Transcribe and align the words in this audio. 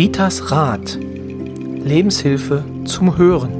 Ritas 0.00 0.50
Rat. 0.50 0.96
Lebenshilfe 0.98 2.64
zum 2.86 3.18
Hören. 3.18 3.52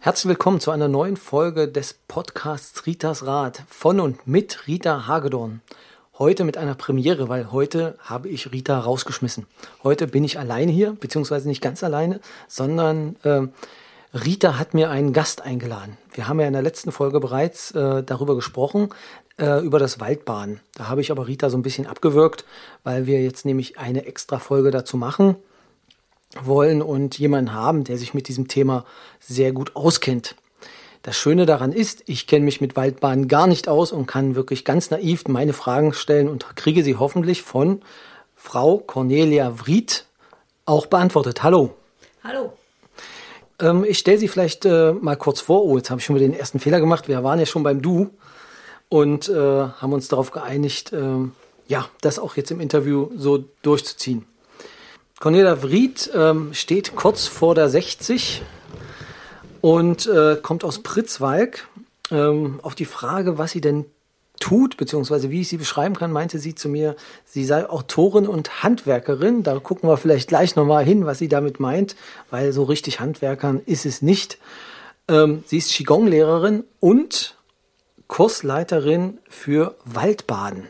Herzlich 0.00 0.28
willkommen 0.28 0.58
zu 0.58 0.72
einer 0.72 0.88
neuen 0.88 1.16
Folge 1.16 1.68
des 1.68 2.00
Podcasts 2.08 2.86
Ritas 2.86 3.24
Rat 3.24 3.62
von 3.68 4.00
und 4.00 4.26
mit 4.26 4.66
Rita 4.66 5.06
Hagedorn. 5.06 5.60
Heute 6.18 6.42
mit 6.42 6.56
einer 6.56 6.74
Premiere, 6.74 7.28
weil 7.28 7.52
heute 7.52 7.96
habe 8.00 8.28
ich 8.28 8.50
Rita 8.50 8.80
rausgeschmissen. 8.80 9.46
Heute 9.84 10.08
bin 10.08 10.24
ich 10.24 10.40
alleine 10.40 10.72
hier, 10.72 10.96
beziehungsweise 10.98 11.46
nicht 11.46 11.62
ganz 11.62 11.84
alleine, 11.84 12.18
sondern 12.48 13.14
äh, 13.22 13.46
Rita 14.14 14.58
hat 14.58 14.72
mir 14.72 14.90
einen 14.90 15.12
Gast 15.12 15.42
eingeladen. 15.42 15.98
Wir 16.12 16.28
haben 16.28 16.40
ja 16.40 16.46
in 16.46 16.54
der 16.54 16.62
letzten 16.62 16.92
Folge 16.92 17.20
bereits 17.20 17.72
äh, 17.72 18.02
darüber 18.02 18.34
gesprochen, 18.34 18.88
äh, 19.38 19.60
über 19.62 19.78
das 19.78 20.00
Waldbaden. 20.00 20.60
Da 20.74 20.88
habe 20.88 21.02
ich 21.02 21.10
aber 21.10 21.28
Rita 21.28 21.50
so 21.50 21.58
ein 21.58 21.62
bisschen 21.62 21.86
abgewürgt, 21.86 22.44
weil 22.84 23.06
wir 23.06 23.22
jetzt 23.22 23.44
nämlich 23.44 23.78
eine 23.78 24.06
extra 24.06 24.38
Folge 24.38 24.70
dazu 24.70 24.96
machen 24.96 25.36
wollen 26.42 26.82
und 26.82 27.18
jemanden 27.18 27.52
haben, 27.52 27.84
der 27.84 27.98
sich 27.98 28.14
mit 28.14 28.28
diesem 28.28 28.48
Thema 28.48 28.84
sehr 29.20 29.52
gut 29.52 29.76
auskennt. 29.76 30.36
Das 31.02 31.16
Schöne 31.16 31.46
daran 31.46 31.72
ist, 31.72 32.02
ich 32.06 32.26
kenne 32.26 32.44
mich 32.44 32.60
mit 32.60 32.76
Waldbaden 32.76 33.28
gar 33.28 33.46
nicht 33.46 33.68
aus 33.68 33.92
und 33.92 34.06
kann 34.06 34.34
wirklich 34.34 34.64
ganz 34.64 34.90
naiv 34.90 35.26
meine 35.28 35.52
Fragen 35.52 35.92
stellen 35.92 36.28
und 36.28 36.56
kriege 36.56 36.82
sie 36.82 36.96
hoffentlich 36.96 37.42
von 37.42 37.82
Frau 38.34 38.78
Cornelia 38.78 39.60
Wried 39.60 40.04
auch 40.66 40.86
beantwortet. 40.86 41.42
Hallo. 41.42 41.74
Hallo. 42.22 42.57
Ähm, 43.60 43.84
ich 43.84 43.98
stelle 43.98 44.18
sie 44.18 44.28
vielleicht 44.28 44.64
äh, 44.64 44.92
mal 44.92 45.16
kurz 45.16 45.40
vor. 45.40 45.64
Oh, 45.64 45.76
jetzt 45.76 45.90
habe 45.90 46.00
ich 46.00 46.04
schon 46.04 46.16
wieder 46.16 46.26
den 46.26 46.38
ersten 46.38 46.60
Fehler 46.60 46.80
gemacht. 46.80 47.08
Wir 47.08 47.24
waren 47.24 47.38
ja 47.38 47.46
schon 47.46 47.62
beim 47.62 47.82
Du 47.82 48.10
und 48.88 49.28
äh, 49.28 49.34
haben 49.34 49.92
uns 49.92 50.08
darauf 50.08 50.30
geeinigt, 50.30 50.92
äh, 50.92 51.02
ja, 51.66 51.88
das 52.00 52.18
auch 52.18 52.36
jetzt 52.36 52.50
im 52.50 52.60
Interview 52.60 53.10
so 53.16 53.44
durchzuziehen. 53.62 54.24
Cornelia 55.20 55.62
Wried 55.62 56.10
ähm, 56.14 56.54
steht 56.54 56.94
kurz 56.94 57.26
vor 57.26 57.54
der 57.54 57.68
60 57.68 58.42
und 59.60 60.06
äh, 60.06 60.36
kommt 60.40 60.64
aus 60.64 60.82
Pritzwalk. 60.82 61.68
Ähm, 62.10 62.60
auf 62.62 62.74
die 62.74 62.86
Frage, 62.86 63.36
was 63.36 63.50
sie 63.50 63.60
denn 63.60 63.84
tut, 64.38 64.76
beziehungsweise 64.76 65.30
wie 65.30 65.40
ich 65.42 65.48
sie 65.48 65.56
beschreiben 65.56 65.94
kann, 65.94 66.12
meinte 66.12 66.38
sie 66.38 66.54
zu 66.54 66.68
mir, 66.68 66.96
sie 67.24 67.44
sei 67.44 67.68
Autorin 67.68 68.26
und 68.26 68.62
Handwerkerin. 68.62 69.42
Da 69.42 69.58
gucken 69.58 69.88
wir 69.88 69.96
vielleicht 69.96 70.28
gleich 70.28 70.56
nochmal 70.56 70.84
hin, 70.84 71.06
was 71.06 71.18
sie 71.18 71.28
damit 71.28 71.60
meint, 71.60 71.96
weil 72.30 72.52
so 72.52 72.64
richtig 72.64 73.00
Handwerkern 73.00 73.60
ist 73.66 73.86
es 73.86 74.02
nicht. 74.02 74.38
Ähm, 75.08 75.44
sie 75.46 75.58
ist 75.58 75.72
Qigong-Lehrerin 75.72 76.64
und 76.80 77.36
Kursleiterin 78.06 79.18
für 79.28 79.74
Waldbaden. 79.84 80.68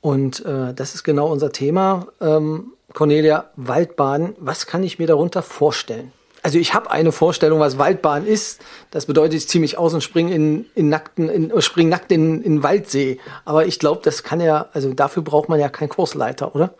Und 0.00 0.44
äh, 0.44 0.72
das 0.74 0.94
ist 0.94 1.04
genau 1.04 1.30
unser 1.30 1.52
Thema. 1.52 2.06
Ähm, 2.20 2.72
Cornelia, 2.94 3.50
Waldbaden, 3.56 4.34
was 4.38 4.66
kann 4.66 4.82
ich 4.82 4.98
mir 4.98 5.06
darunter 5.06 5.42
vorstellen? 5.42 6.12
Also 6.48 6.58
ich 6.58 6.72
habe 6.72 6.90
eine 6.90 7.12
Vorstellung, 7.12 7.60
was 7.60 7.76
Waldbahn 7.76 8.26
ist. 8.26 8.62
Das 8.90 9.04
bedeutet, 9.04 9.34
ich 9.34 9.48
ziehe 9.48 9.60
mich 9.60 9.76
aus 9.76 9.92
und 9.92 10.00
springe 10.00 10.34
in, 10.34 10.64
in 10.74 10.88
nackten, 10.88 11.28
in, 11.28 11.50
äh, 11.50 11.60
spring 11.60 11.90
nackt 11.90 12.10
in, 12.10 12.42
in 12.42 12.62
Waldsee. 12.62 13.20
Aber 13.44 13.66
ich 13.66 13.78
glaube, 13.78 14.00
das 14.02 14.22
kann 14.22 14.40
ja, 14.40 14.70
also 14.72 14.94
dafür 14.94 15.22
braucht 15.22 15.50
man 15.50 15.60
ja 15.60 15.68
keinen 15.68 15.90
Kursleiter, 15.90 16.54
oder? 16.54 16.72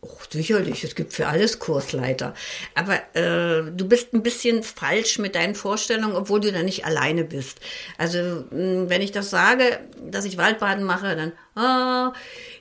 Oh, 0.00 0.08
sicherlich, 0.30 0.84
es 0.84 0.94
gibt 0.94 1.12
für 1.12 1.26
alles 1.26 1.58
Kursleiter. 1.58 2.32
Aber 2.74 2.94
äh, 3.12 3.70
du 3.70 3.86
bist 3.86 4.14
ein 4.14 4.22
bisschen 4.22 4.62
falsch 4.62 5.18
mit 5.18 5.34
deinen 5.34 5.54
Vorstellungen, 5.54 6.16
obwohl 6.16 6.40
du 6.40 6.50
da 6.50 6.62
nicht 6.62 6.86
alleine 6.86 7.24
bist. 7.24 7.60
Also 7.98 8.44
wenn 8.50 9.02
ich 9.02 9.12
das 9.12 9.28
sage, 9.28 9.80
dass 10.02 10.24
ich 10.24 10.38
Waldbaden 10.38 10.84
mache, 10.84 11.14
dann 11.14 11.32
ah, 11.62 12.14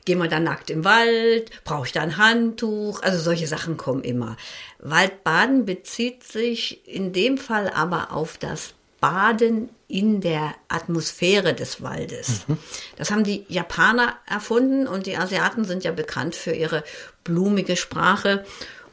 gehen 0.06 0.20
wir 0.20 0.28
da 0.28 0.40
nackt 0.40 0.70
im 0.70 0.84
Wald, 0.84 1.52
brauche 1.64 1.86
ich 1.86 1.92
da 1.92 2.02
ein 2.02 2.18
Handtuch, 2.18 3.02
also 3.02 3.20
solche 3.20 3.48
Sachen 3.48 3.78
kommen 3.78 4.04
immer. 4.04 4.38
Waldbaden 4.80 5.66
bezieht 5.66 6.24
sich 6.24 6.88
in 6.88 7.14
dem 7.14 7.38
Fall 7.38 7.70
aber 7.70 8.12
auf 8.12 8.38
das 8.38 8.74
Baden 9.00 9.70
in 9.88 10.22
der 10.22 10.56
Atmosphäre 10.70 11.54
des 11.54 11.82
Waldes. 11.82 12.48
Mhm. 12.48 12.58
Das 12.96 13.12
haben 13.12 13.24
die 13.24 13.46
Japaner 13.50 14.16
erfunden 14.26 14.88
und 14.88 15.06
die 15.06 15.18
Asiaten 15.18 15.66
sind 15.66 15.84
ja 15.84 15.92
bekannt 15.92 16.36
für 16.36 16.54
ihre 16.54 16.84
blumige 17.24 17.76
Sprache 17.76 18.46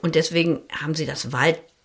und 0.03 0.15
deswegen 0.15 0.63
haben 0.73 0.95
sie 0.95 1.07
das 1.07 1.33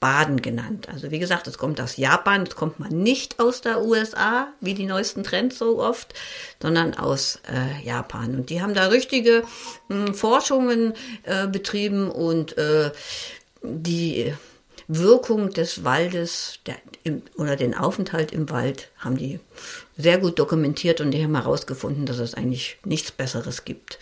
Waldbaden 0.05 0.41
genannt. 0.41 0.87
Also 0.89 1.11
wie 1.11 1.19
gesagt, 1.19 1.47
es 1.47 1.57
kommt 1.57 1.81
aus 1.81 1.97
Japan, 1.97 2.43
es 2.43 2.55
kommt 2.55 2.79
man 2.79 2.89
nicht 2.89 3.39
aus 3.39 3.61
der 3.61 3.81
USA, 3.81 4.47
wie 4.61 4.73
die 4.73 4.85
neuesten 4.85 5.23
Trends 5.23 5.57
so 5.57 5.79
oft, 5.81 6.13
sondern 6.61 6.93
aus 6.93 7.39
äh, 7.51 7.85
Japan. 7.85 8.35
Und 8.35 8.49
die 8.49 8.61
haben 8.61 8.73
da 8.73 8.87
richtige 8.87 9.43
mh, 9.89 10.07
hm, 10.07 10.13
Forschungen 10.13 10.93
äh, 11.23 11.47
betrieben 11.47 12.09
und 12.09 12.57
äh, 12.57 12.91
die 13.63 14.33
Wirkung 14.87 15.49
des 15.49 15.83
Waldes 15.83 16.59
der, 16.67 16.75
im, 17.03 17.23
oder 17.37 17.55
den 17.55 17.73
Aufenthalt 17.73 18.31
im 18.31 18.49
Wald 18.51 18.89
haben 18.99 19.17
die 19.17 19.39
sehr 19.97 20.19
gut 20.19 20.37
dokumentiert 20.37 21.01
und 21.01 21.11
die 21.11 21.23
haben 21.23 21.35
herausgefunden, 21.35 22.05
dass 22.05 22.19
es 22.19 22.35
eigentlich 22.35 22.77
nichts 22.85 23.11
Besseres 23.11 23.65
gibt, 23.65 23.97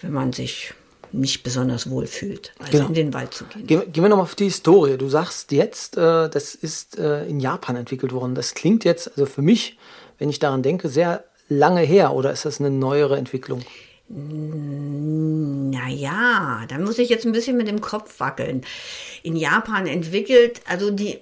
wenn 0.00 0.12
man 0.12 0.32
sich 0.32 0.74
nicht 1.14 1.42
besonders 1.42 1.88
wohl 1.88 2.06
fühlt, 2.06 2.52
als 2.58 2.70
genau. 2.70 2.86
in 2.88 2.94
den 2.94 3.14
Wald 3.14 3.34
zu 3.34 3.44
gehen. 3.44 3.66
Gehen, 3.66 3.92
gehen 3.92 4.02
wir 4.02 4.08
nochmal 4.08 4.24
auf 4.24 4.34
die 4.34 4.44
Historie. 4.44 4.96
Du 4.96 5.08
sagst 5.08 5.52
jetzt, 5.52 5.96
äh, 5.96 6.28
das 6.28 6.54
ist 6.54 6.98
äh, 6.98 7.26
in 7.26 7.40
Japan 7.40 7.76
entwickelt 7.76 8.12
worden. 8.12 8.34
Das 8.34 8.54
klingt 8.54 8.84
jetzt, 8.84 9.08
also 9.08 9.26
für 9.26 9.42
mich, 9.42 9.78
wenn 10.18 10.28
ich 10.28 10.38
daran 10.38 10.62
denke, 10.62 10.88
sehr 10.88 11.24
lange 11.48 11.82
her 11.82 12.14
oder 12.14 12.32
ist 12.32 12.44
das 12.44 12.60
eine 12.60 12.70
neuere 12.70 13.16
Entwicklung? 13.16 13.62
Naja, 14.06 15.74
da 16.68 16.78
muss 16.78 16.98
ich 16.98 17.08
jetzt 17.08 17.24
ein 17.24 17.32
bisschen 17.32 17.56
mit 17.56 17.68
dem 17.68 17.80
Kopf 17.80 18.20
wackeln. 18.20 18.60
In 19.22 19.34
Japan 19.34 19.86
entwickelt, 19.86 20.60
also 20.66 20.90
die 20.90 21.20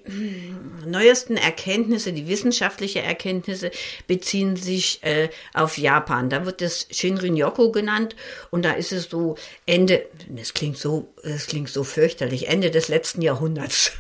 neuesten 0.85 1.37
Erkenntnisse, 1.37 2.13
die 2.13 2.27
wissenschaftlichen 2.27 3.05
Erkenntnisse 3.05 3.71
beziehen 4.09 4.57
sich 4.57 4.99
äh, 5.05 5.29
auf 5.55 5.79
Japan. 5.79 6.29
Da 6.29 6.45
wird 6.45 6.61
das 6.61 6.89
Shinrin-yoku 6.91 7.71
genannt 7.71 8.17
und 8.51 8.65
da 8.65 8.73
ist 8.73 8.91
es 8.91 9.05
so 9.05 9.37
Ende, 9.65 10.05
das 10.29 10.53
klingt 10.53 10.77
so, 10.77 11.15
das 11.23 11.47
klingt 11.47 11.69
so 11.69 11.85
fürchterlich, 11.85 12.49
Ende 12.49 12.73
des 12.73 12.89
letzten 12.89 13.23
Jahrhunderts. 13.23 13.93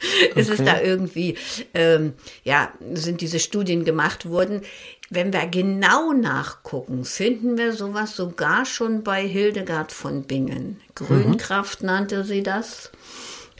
ist 0.34 0.50
okay. 0.50 0.60
es 0.60 0.64
da 0.64 0.80
irgendwie, 0.80 1.36
ähm, 1.74 2.14
ja, 2.44 2.72
sind 2.92 3.20
diese 3.20 3.38
Studien 3.38 3.84
gemacht 3.84 4.28
worden. 4.28 4.62
Wenn 5.08 5.32
wir 5.32 5.46
genau 5.46 6.12
nachgucken, 6.12 7.04
finden 7.04 7.56
wir 7.56 7.72
sowas 7.72 8.16
sogar 8.16 8.64
schon 8.64 9.04
bei 9.04 9.26
Hildegard 9.26 9.92
von 9.92 10.24
Bingen. 10.24 10.80
Grünkraft 10.94 11.82
mhm. 11.82 11.86
nannte 11.86 12.24
sie 12.24 12.42
das. 12.42 12.90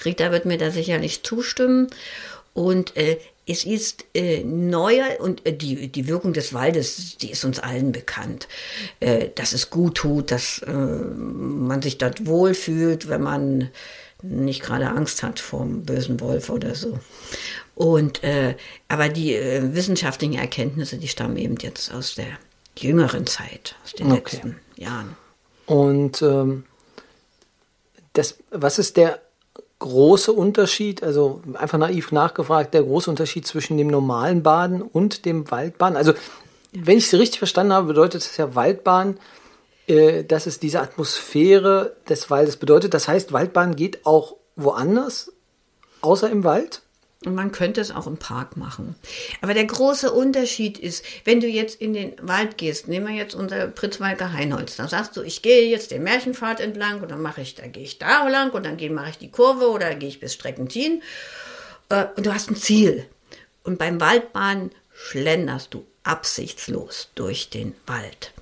Rita 0.04 0.32
wird 0.32 0.44
mir 0.44 0.58
da 0.58 0.70
sicherlich 0.70 1.22
zustimmen. 1.22 1.88
Und 2.52 2.96
äh, 2.96 3.19
es 3.46 3.64
ist 3.64 4.04
äh, 4.14 4.42
neuer 4.42 5.20
und 5.20 5.46
äh, 5.46 5.52
die, 5.52 5.88
die 5.88 6.08
Wirkung 6.08 6.32
des 6.32 6.52
Waldes, 6.52 7.16
die 7.19 7.30
ist 7.30 7.44
uns 7.44 7.60
allen 7.60 7.92
bekannt. 7.92 8.48
Äh, 8.98 9.28
dass 9.34 9.52
es 9.52 9.70
gut 9.70 9.96
tut, 9.96 10.30
dass 10.32 10.58
äh, 10.62 10.72
man 10.72 11.80
sich 11.80 11.98
dort 11.98 12.26
wohlfühlt, 12.26 13.08
wenn 13.08 13.22
man 13.22 13.70
nicht 14.22 14.62
gerade 14.62 14.88
Angst 14.88 15.22
hat 15.22 15.41
vom 15.41 15.82
bösen 15.82 16.21
Wolf 16.21 16.50
oder 16.50 16.75
so. 16.75 16.99
Und 17.75 18.25
äh, 18.25 18.56
aber 18.88 19.09
die 19.09 19.34
äh, 19.34 19.75
wissenschaftlichen 19.75 20.34
Erkenntnisse, 20.34 20.97
die 20.97 21.09
stammen 21.09 21.37
eben 21.37 21.56
jetzt 21.56 21.93
aus 21.93 22.15
der 22.15 22.38
jüngeren 22.78 23.26
Zeit, 23.26 23.76
aus 23.84 23.93
den 23.93 24.06
okay. 24.06 24.16
letzten 24.16 24.56
Jahren. 24.76 25.16
Und 25.66 26.22
ähm, 26.22 26.65
das, 28.14 28.38
was 28.50 28.79
ist 28.79 28.96
der 28.96 29.20
große 29.79 30.32
Unterschied, 30.32 31.02
also 31.02 31.43
einfach 31.55 31.79
naiv 31.79 32.12
nachgefragt, 32.12 32.73
der 32.73 32.82
große 32.82 33.11
Unterschied 33.11 33.46
zwischen 33.46 33.76
dem 33.76 33.88
normalen 33.88 34.43
Baden 34.43 34.81
und 34.81 35.25
dem 35.26 35.50
Waldbaden? 35.50 35.96
Also, 35.96 36.14
wenn 36.73 36.99
ich 36.99 37.08
Sie 37.08 37.17
richtig 37.17 37.38
verstanden 37.38 37.73
habe, 37.73 37.88
bedeutet 37.88 38.23
das 38.23 38.37
ja 38.37 38.55
Waldbahn, 38.55 39.19
äh, 39.87 40.25
dass 40.25 40.47
es 40.47 40.59
diese 40.59 40.81
Atmosphäre 40.81 41.97
des 42.09 42.31
Waldes 42.31 42.56
bedeutet. 42.56 42.94
Das 42.94 43.09
heißt, 43.09 43.33
Waldbahn 43.33 43.77
geht 43.77 44.05
auch 44.05 44.37
woanders, 44.56 45.33
außer 46.00 46.31
im 46.31 46.44
Wald? 46.44 46.83
Und 47.25 47.35
man 47.35 47.50
könnte 47.50 47.81
es 47.81 47.91
auch 47.91 48.06
im 48.06 48.19
Park 48.19 48.56
machen. 48.56 48.94
Aber 49.41 49.55
der 49.55 49.65
große 49.65 50.12
Unterschied 50.12 50.79
ist, 50.79 51.05
wenn 51.25 51.41
du 51.41 51.49
jetzt 51.49 51.81
in 51.81 51.93
den 51.94 52.12
Wald 52.21 52.59
gehst, 52.59 52.88
nehmen 52.88 53.09
wir 53.09 53.15
jetzt 53.15 53.35
unser 53.35 53.67
Pritzwalker 53.69 54.33
Heinholz, 54.33 54.77
dann 54.77 54.88
sagst 54.88 55.17
du, 55.17 55.23
ich 55.23 55.43
gehe 55.43 55.69
jetzt 55.69 55.91
den 55.91 56.05
Märchenpfad 56.05 56.61
entlang 56.61 57.00
und 57.00 57.11
dann 57.11 57.23
mache 57.23 57.41
ich, 57.41 57.55
da 57.55 57.67
gehe 57.67 57.83
ich 57.83 57.99
da 57.99 58.29
lang 58.29 58.53
und 58.53 58.67
dann 58.67 58.77
mache 58.93 59.11
ich 59.11 59.19
die 59.19 59.31
Kurve 59.31 59.71
oder 59.71 59.94
gehe 59.94 60.09
ich 60.09 60.21
bis 60.21 60.35
Streckentin. 60.35 61.03
Äh, 61.88 62.06
und 62.17 62.27
du 62.27 62.35
hast 62.35 62.50
ein 62.50 62.56
Ziel. 62.56 63.06
Und 63.65 63.79
beim 63.79 64.00
Waldbahn 64.00 64.71
schlenderst 64.94 65.75
du 65.75 65.85
absichtslos 66.05 67.09
durch 67.15 67.50
den 67.50 67.75
Wald. 67.87 68.33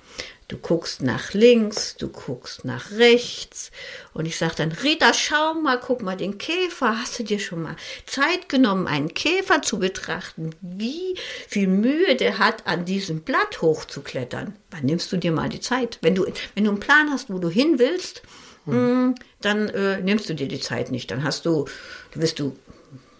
Du 0.47 0.57
guckst 0.57 1.01
nach 1.01 1.33
links, 1.33 1.95
du 1.97 2.07
guckst 2.07 2.65
nach 2.65 2.91
rechts. 2.91 3.71
Und 4.13 4.27
ich 4.27 4.37
sage 4.37 4.53
dann, 4.57 4.71
Rita, 4.71 5.11
schau 5.15 5.55
mal, 5.55 5.79
guck 5.79 6.03
mal 6.03 6.15
den 6.15 6.37
Käfer. 6.37 6.99
Hast 6.99 7.17
du 7.17 7.23
dir 7.23 7.39
schon 7.39 7.63
mal 7.63 7.75
Zeit 8.05 8.47
genommen, 8.47 8.85
einen 8.85 9.15
Käfer 9.15 9.63
zu 9.63 9.79
betrachten? 9.79 10.51
Wie 10.61 11.15
viel 11.47 11.67
Mühe 11.67 12.15
der 12.15 12.37
hat, 12.37 12.67
an 12.67 12.85
diesem 12.85 13.21
Blatt 13.21 13.63
hochzuklettern? 13.63 14.55
Wann 14.69 14.85
nimmst 14.85 15.11
du 15.11 15.17
dir 15.17 15.31
mal 15.31 15.49
die 15.49 15.61
Zeit? 15.61 15.97
Wenn 16.01 16.13
du, 16.13 16.27
wenn 16.53 16.65
du 16.65 16.69
einen 16.69 16.79
Plan 16.79 17.09
hast, 17.09 17.31
wo 17.31 17.39
du 17.39 17.49
hin 17.49 17.79
willst, 17.79 18.21
hm. 18.65 19.15
dann 19.41 19.69
äh, 19.69 19.99
nimmst 20.01 20.29
du 20.29 20.35
dir 20.35 20.47
die 20.47 20.59
Zeit 20.59 20.91
nicht. 20.91 21.09
Dann 21.09 21.23
hast 21.23 21.47
du, 21.47 21.65
wirst 22.13 22.37
du 22.37 22.55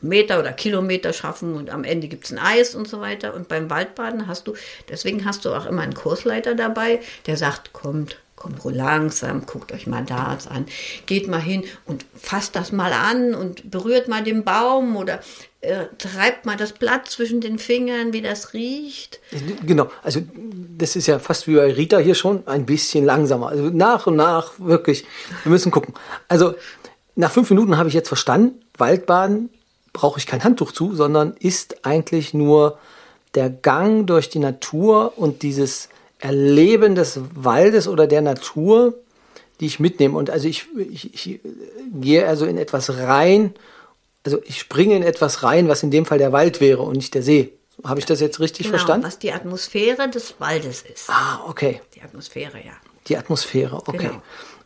Meter 0.02 0.40
oder 0.40 0.54
Kilometer 0.54 1.14
schaffen 1.14 1.56
und 1.56 1.70
am 1.70 1.84
Ende 1.84 2.08
gibt 2.08 2.26
es 2.26 2.32
ein 2.32 2.40
Eis 2.40 2.76
und 2.76 2.88
so 2.88 3.02
weiter. 3.02 3.34
Und 3.34 3.48
beim 3.48 3.70
Waldbaden 3.70 4.28
hast 4.28 4.48
du, 4.48 4.54
deswegen 4.90 5.26
hast 5.26 5.46
du 5.46 5.54
auch 5.54 5.66
immer 5.66 5.82
einen 5.82 5.94
Kursleiter 5.94 6.56
dabei, 6.56 7.00
der 7.26 7.38
sagt, 7.38 7.74
kommt, 7.74 8.18
kommt 8.36 8.64
langsam, 8.66 9.46
guckt 9.46 9.72
euch 9.72 9.88
mal 9.88 10.04
das 10.04 10.48
an, 10.48 10.66
geht 11.06 11.28
mal 11.28 11.42
hin 11.42 11.64
und 11.86 12.06
fasst 12.16 12.56
das 12.56 12.72
mal 12.72 12.94
an 12.94 13.34
und 13.34 13.72
berührt 13.72 14.08
mal 14.08 14.24
den 14.24 14.44
Baum 14.44 14.96
oder 14.96 15.20
äh, 15.62 15.86
treibt 15.98 16.46
mal 16.46 16.58
das 16.58 16.74
Blatt 16.74 17.08
zwischen 17.08 17.42
den 17.42 17.58
Fingern, 17.58 18.14
wie 18.14 18.22
das 18.22 18.54
riecht. 18.54 19.20
Genau, 19.66 19.90
also 20.04 20.22
das 20.78 20.96
ist 20.96 21.08
ja 21.08 21.18
fast 21.18 21.48
wie 21.48 21.56
bei 21.56 21.72
Rita 21.72 21.98
hier 21.98 22.16
schon, 22.16 22.48
ein 22.48 22.66
bisschen 22.66 23.06
langsamer. 23.06 23.50
Also 23.50 23.70
nach 23.70 24.06
und 24.06 24.16
nach 24.16 24.52
wirklich, 24.60 25.06
wir 25.44 25.52
müssen 25.52 25.72
gucken. 25.72 25.96
Also 26.28 26.56
nach 27.16 27.32
fünf 27.32 27.50
Minuten 27.50 27.78
habe 27.78 27.90
ich 27.90 27.96
jetzt 27.96 28.10
verstanden, 28.10 28.62
Waldbaden 28.78 29.50
brauche 29.96 30.20
ich 30.20 30.28
kein 30.28 30.44
Handtuch 30.44 30.74
zu, 30.74 30.94
sondern 30.94 31.36
ist 31.40 31.86
eigentlich 31.86 32.34
nur 32.34 32.78
der 33.34 33.50
Gang 33.50 34.06
durch 34.06 34.30
die 34.30 34.40
Natur 34.40 35.14
und 35.16 35.42
dieses 35.42 35.90
Erleben 36.20 36.96
des 36.96 37.20
Waldes 37.34 37.88
oder 37.88 38.06
der 38.06 38.22
Natur, 38.22 38.94
die 39.60 39.66
ich 39.66 39.80
mitnehme. 39.80 40.18
Und 40.18 40.30
also 40.30 40.48
ich, 40.48 40.68
ich, 40.78 41.14
ich 41.14 41.40
gehe 41.94 42.28
also 42.28 42.46
in 42.46 42.58
etwas 42.58 42.98
rein, 42.98 43.56
also 44.26 44.42
ich 44.46 44.60
springe 44.60 44.96
in 44.96 45.04
etwas 45.04 45.44
rein, 45.44 45.70
was 45.70 45.82
in 45.82 45.92
dem 45.92 46.06
Fall 46.06 46.18
der 46.18 46.34
Wald 46.34 46.60
wäre 46.60 46.82
und 46.82 46.98
nicht 46.98 47.14
der 47.14 47.24
See. 47.24 47.54
Habe 47.84 48.00
ich 48.00 48.06
das 48.06 48.20
jetzt 48.20 48.40
richtig 48.40 48.66
genau, 48.66 48.78
verstanden? 48.78 49.06
Was 49.06 49.20
die 49.20 49.32
Atmosphäre 49.32 50.10
des 50.10 50.36
Waldes 50.40 50.82
ist. 50.82 51.10
Ah, 51.10 51.42
okay. 51.48 51.82
Die 51.96 52.02
Atmosphäre, 52.02 52.58
ja. 52.58 52.74
Die 53.08 53.18
Atmosphäre, 53.18 53.78
okay. 53.86 54.10
Genau. 54.10 54.22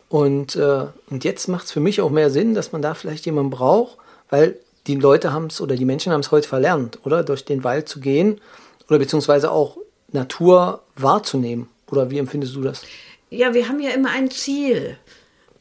Und, 0.10 0.56
äh, 0.56 0.86
und 1.10 1.24
jetzt 1.24 1.48
macht 1.48 1.66
es 1.66 1.72
für 1.72 1.80
mich 1.80 2.02
auch 2.02 2.10
mehr 2.10 2.32
Sinn, 2.32 2.56
dass 2.56 2.72
man 2.72 2.82
da 2.82 2.96
vielleicht 2.96 3.25
jemanden 3.25 3.52
braucht, 3.52 3.98
weil 4.30 4.58
die 4.89 4.95
Leute 4.95 5.31
haben 5.31 5.47
es 5.47 5.62
oder 5.62 5.75
die 5.75 5.86
Menschen 5.86 6.12
haben 6.12 6.21
es 6.21 6.31
heute 6.31 6.47
verlernt, 6.47 7.00
oder? 7.06 7.24
Durch 7.24 7.45
den 7.45 7.63
Wald 7.63 7.88
zu 7.88 8.00
gehen 8.00 8.41
oder 8.88 8.97
beziehungsweise 8.97 9.51
auch 9.51 9.77
Natur 10.12 10.81
wahrzunehmen. 10.95 11.69
Oder 11.91 12.09
wie 12.09 12.18
empfindest 12.18 12.56
du 12.56 12.63
das? 12.63 12.81
Ja, 13.30 13.53
wir 13.53 13.69
haben 13.69 13.80
ja 13.80 13.91
immer 13.91 14.09
ein 14.09 14.31
Ziel 14.31 14.97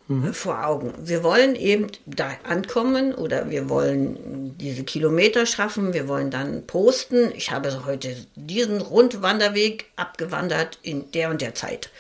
mhm. 0.09 0.33
vor 0.33 0.67
Augen. 0.67 0.95
Wir 0.99 1.23
wollen 1.23 1.57
eben 1.57 1.89
da 2.07 2.31
ankommen 2.43 3.15
oder 3.15 3.51
wir 3.51 3.69
wollen 3.69 4.57
diese 4.59 4.85
Kilometer 4.85 5.45
schaffen, 5.45 5.93
wir 5.93 6.09
wollen 6.09 6.31
dann 6.31 6.67
posten. 6.67 7.31
Ich 7.35 7.51
habe 7.51 7.85
heute 7.85 8.17
diesen 8.35 8.81
Rundwanderweg 8.81 9.91
abgewandert 9.97 10.79
in 10.83 11.11
der 11.13 11.29
und 11.29 11.43
der 11.43 11.55
Zeit. 11.55 11.91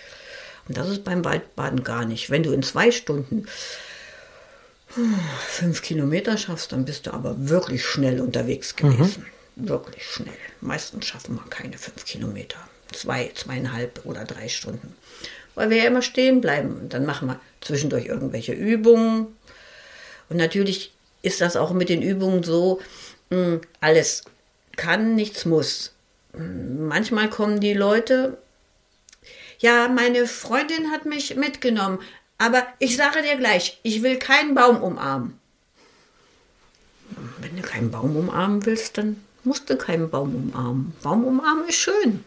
Und 0.66 0.78
das 0.78 0.88
ist 0.88 1.04
beim 1.04 1.26
Waldbaden 1.26 1.84
gar 1.84 2.06
nicht. 2.06 2.30
Wenn 2.30 2.42
du 2.42 2.52
in 2.52 2.62
zwei 2.62 2.90
Stunden 2.90 3.46
fünf 5.48 5.82
Kilometer 5.82 6.36
schaffst, 6.36 6.72
dann 6.72 6.84
bist 6.84 7.06
du 7.06 7.12
aber 7.12 7.48
wirklich 7.48 7.84
schnell 7.84 8.20
unterwegs 8.20 8.76
gewesen. 8.76 9.26
Mhm. 9.56 9.68
Wirklich 9.68 10.04
schnell. 10.04 10.32
Meistens 10.60 11.06
schaffen 11.06 11.36
wir 11.36 11.44
keine 11.50 11.78
fünf 11.78 12.04
Kilometer. 12.04 12.58
Zwei, 12.92 13.30
zweieinhalb 13.34 14.00
oder 14.04 14.24
drei 14.24 14.48
Stunden. 14.48 14.94
Weil 15.54 15.70
wir 15.70 15.78
ja 15.78 15.84
immer 15.84 16.02
stehen 16.02 16.40
bleiben. 16.40 16.78
Und 16.80 16.94
dann 16.94 17.04
machen 17.04 17.28
wir 17.28 17.40
zwischendurch 17.60 18.06
irgendwelche 18.06 18.52
Übungen. 18.52 19.26
Und 20.28 20.36
natürlich 20.36 20.92
ist 21.22 21.40
das 21.40 21.56
auch 21.56 21.72
mit 21.72 21.88
den 21.88 22.02
Übungen 22.02 22.42
so, 22.42 22.80
hm, 23.30 23.60
alles 23.80 24.24
kann, 24.76 25.14
nichts 25.14 25.44
muss. 25.44 25.92
Manchmal 26.32 27.28
kommen 27.28 27.60
die 27.60 27.74
Leute, 27.74 28.38
ja, 29.58 29.88
meine 29.88 30.26
Freundin 30.26 30.92
hat 30.92 31.04
mich 31.04 31.34
mitgenommen, 31.34 31.98
aber 32.38 32.62
ich 32.78 32.96
sage 32.96 33.22
dir 33.22 33.36
gleich, 33.36 33.78
ich 33.82 34.02
will 34.02 34.18
keinen 34.18 34.54
Baum 34.54 34.82
umarmen. 34.82 35.38
Wenn 37.38 37.56
du 37.56 37.62
keinen 37.62 37.90
Baum 37.90 38.16
umarmen 38.16 38.64
willst, 38.64 38.98
dann 38.98 39.22
musst 39.44 39.68
du 39.68 39.76
keinen 39.76 40.08
Baum 40.08 40.34
umarmen. 40.34 40.94
Baum 41.02 41.24
umarmen 41.24 41.68
ist 41.68 41.76
schön. 41.76 42.24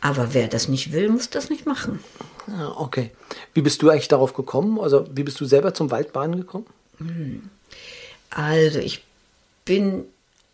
Aber 0.00 0.34
wer 0.34 0.48
das 0.48 0.68
nicht 0.68 0.92
will, 0.92 1.08
muss 1.08 1.30
das 1.30 1.48
nicht 1.48 1.64
machen. 1.64 2.00
Ah, 2.48 2.74
okay. 2.76 3.10
Wie 3.54 3.62
bist 3.62 3.80
du 3.82 3.88
eigentlich 3.88 4.08
darauf 4.08 4.34
gekommen? 4.34 4.78
Also, 4.78 5.06
wie 5.12 5.22
bist 5.22 5.40
du 5.40 5.44
selber 5.44 5.72
zum 5.72 5.90
Waldbaden 5.90 6.36
gekommen? 6.36 6.66
Hm. 6.98 7.48
Also, 8.30 8.80
ich 8.80 9.04
bin, 9.64 10.04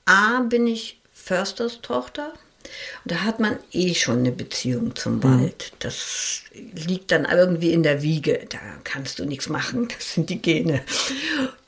A, 0.05 0.41
bin 0.41 0.67
ich 0.67 1.01
Försterstochter. 1.13 2.33
Und 3.05 3.13
da 3.13 3.25
hat 3.25 3.41
man 3.41 3.59
eh 3.73 3.95
schon 3.95 4.19
eine 4.19 4.33
Beziehung 4.33 4.95
zum 4.95 5.17
mhm. 5.17 5.25
Wald. 5.25 5.73
Das 5.79 6.43
liegt 6.53 7.11
dann 7.13 7.25
irgendwie 7.25 7.73
in 7.73 7.83
der 7.83 8.03
Wiege. 8.03 8.47
Da 8.49 8.59
kannst 8.85 9.19
du 9.19 9.25
nichts 9.25 9.49
machen. 9.49 9.89
Das 9.89 10.15
sind 10.15 10.31
die 10.31 10.41
Gene. 10.41 10.83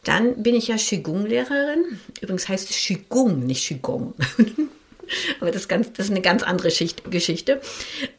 Dann 0.04 0.42
bin 0.42 0.54
ich 0.54 0.68
ja 0.68 0.76
Qigong-Lehrerin. 0.76 2.00
Übrigens 2.20 2.48
heißt 2.48 2.70
es 2.70 2.76
Qigong, 2.76 3.46
nicht 3.46 3.66
Qigong. 3.68 4.14
Aber 5.40 5.50
das, 5.50 5.68
ganz, 5.68 5.92
das 5.92 6.06
ist 6.06 6.12
eine 6.12 6.20
ganz 6.20 6.42
andere 6.42 6.70
Schicht, 6.70 7.10
Geschichte. 7.10 7.60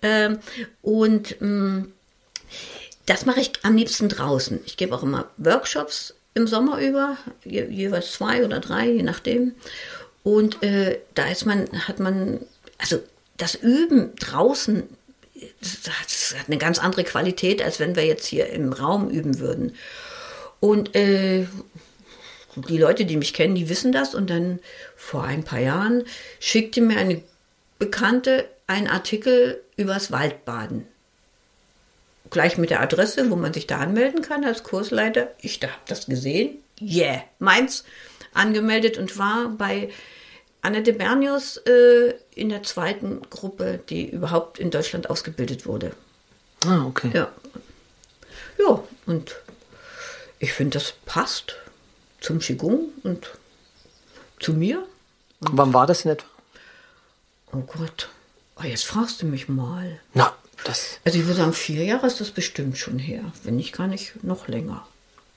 Ähm, 0.02 0.40
und 0.82 1.40
mm, 1.40 1.86
das 3.06 3.26
mache 3.26 3.42
ich 3.42 3.52
am 3.64 3.76
liebsten 3.76 4.10
draußen. 4.10 4.60
Ich 4.66 4.78
gebe 4.78 4.96
auch 4.96 5.04
immer 5.04 5.30
Workshops 5.38 6.14
im 6.34 6.48
Sommer 6.48 6.80
über, 6.80 7.18
jeweils 7.44 8.14
zwei 8.14 8.46
oder 8.46 8.60
drei, 8.60 8.90
je 8.90 9.04
nachdem. 9.04 9.54
Und 10.24 10.62
äh, 10.64 11.00
da 11.16 11.28
ist 11.28 11.46
man, 11.46 11.68
hat 11.88 12.00
man 12.00 12.40
also 12.82 13.02
das 13.38 13.56
Üben 13.56 14.16
draußen, 14.18 14.84
das 15.62 16.36
hat 16.38 16.48
eine 16.48 16.58
ganz 16.58 16.80
andere 16.80 17.04
Qualität, 17.04 17.62
als 17.62 17.80
wenn 17.80 17.96
wir 17.96 18.06
jetzt 18.06 18.26
hier 18.26 18.48
im 18.50 18.74
Raum 18.74 19.10
üben 19.10 19.40
würden. 19.40 19.76
Und 20.60 20.96
äh, 20.96 21.48
die 22.56 22.78
Leute, 22.78 23.06
die 23.06 23.18
mich 23.18 23.34
kennen, 23.34 23.56
die 23.56 23.70
wissen 23.70 23.92
das. 23.92 24.14
Und 24.14 24.30
dann 24.30 24.60
vor 24.96 25.24
ein 25.24 25.44
paar 25.44 25.60
Jahren 25.60 26.04
schickte 26.40 26.82
mir 26.82 26.98
eine 26.98 27.22
Bekannte 27.80 28.48
einen 28.68 28.88
Artikel 28.88 29.62
übers 29.76 30.12
Waldbaden. 30.12 30.88
Gleich 32.30 32.58
mit 32.58 32.70
der 32.70 32.82
Adresse, 32.82 33.30
wo 33.30 33.36
man 33.36 33.54
sich 33.54 33.68
da 33.68 33.80
anmelden 33.80 34.22
kann 34.22 34.46
als 34.46 34.64
Kursleiter. 34.64 35.32
Ich 35.42 35.60
habe 35.62 35.74
das 35.88 36.06
gesehen. 36.06 36.60
Yeah, 36.80 37.24
meins 37.40 37.84
angemeldet 38.34 38.98
und 38.98 39.18
war 39.18 39.50
bei 39.50 39.90
Annette 40.62 40.94
Bernius 40.94 41.58
äh, 41.58 42.14
in 42.36 42.50
der 42.50 42.64
zweiten 42.64 43.22
Gruppe, 43.30 43.80
die 43.90 44.10
überhaupt 44.10 44.60
in 44.60 44.70
Deutschland 44.70 45.10
ausgebildet 45.10 45.66
wurde. 45.66 45.92
Ah, 46.66 46.86
okay. 46.86 47.10
Ja. 47.14 47.32
Ja, 48.60 48.84
und 49.08 49.36
ich 50.40 50.54
finde, 50.54 50.78
das 50.78 50.94
passt 51.06 51.56
zum 52.20 52.40
Qigong 52.40 52.90
und 53.04 53.32
zu 54.40 54.54
mir. 54.54 54.86
Und 55.40 55.58
Wann 55.58 55.74
war 55.74 55.88
das 55.88 56.06
in 56.06 56.12
etwa? 56.12 56.28
Oh 57.52 57.62
Gott, 57.62 58.10
oh, 58.60 58.64
jetzt 58.64 58.86
fragst 58.86 59.22
du 59.22 59.26
mich 59.26 59.50
mal. 59.50 60.00
Na, 60.14 60.34
das. 60.64 61.00
Also 61.04 61.18
ich 61.18 61.26
würde 61.26 61.40
sagen, 61.40 61.54
vier 61.54 61.84
Jahre 61.84 62.06
ist 62.06 62.22
das 62.22 62.30
bestimmt 62.30 62.78
schon 62.78 63.00
her, 63.00 63.24
wenn 63.44 63.56
nicht 63.56 63.76
gar 63.76 63.88
nicht 63.88 64.24
noch 64.24 64.48
länger. 64.48 64.88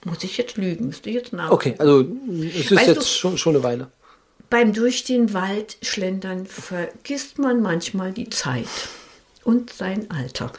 Muss 0.04 0.22
ich 0.22 0.36
jetzt 0.36 0.58
lügen, 0.58 0.88
müsste 0.88 1.08
ich 1.08 1.16
jetzt 1.16 1.32
nachdenken. 1.32 1.54
Okay, 1.54 1.74
also 1.78 2.00
es 2.02 2.70
ist 2.70 2.76
weißt 2.76 2.88
jetzt 2.88 3.10
schon, 3.10 3.38
schon 3.38 3.54
eine 3.54 3.64
Weile 3.64 3.90
beim 4.54 4.72
durch 4.72 5.02
den 5.02 5.34
Wald 5.34 5.78
schlendern 5.82 6.46
vergisst 6.46 7.40
man 7.40 7.60
manchmal 7.60 8.12
die 8.12 8.30
Zeit 8.30 8.68
und 9.42 9.72
sein 9.72 10.08
Alter. 10.12 10.52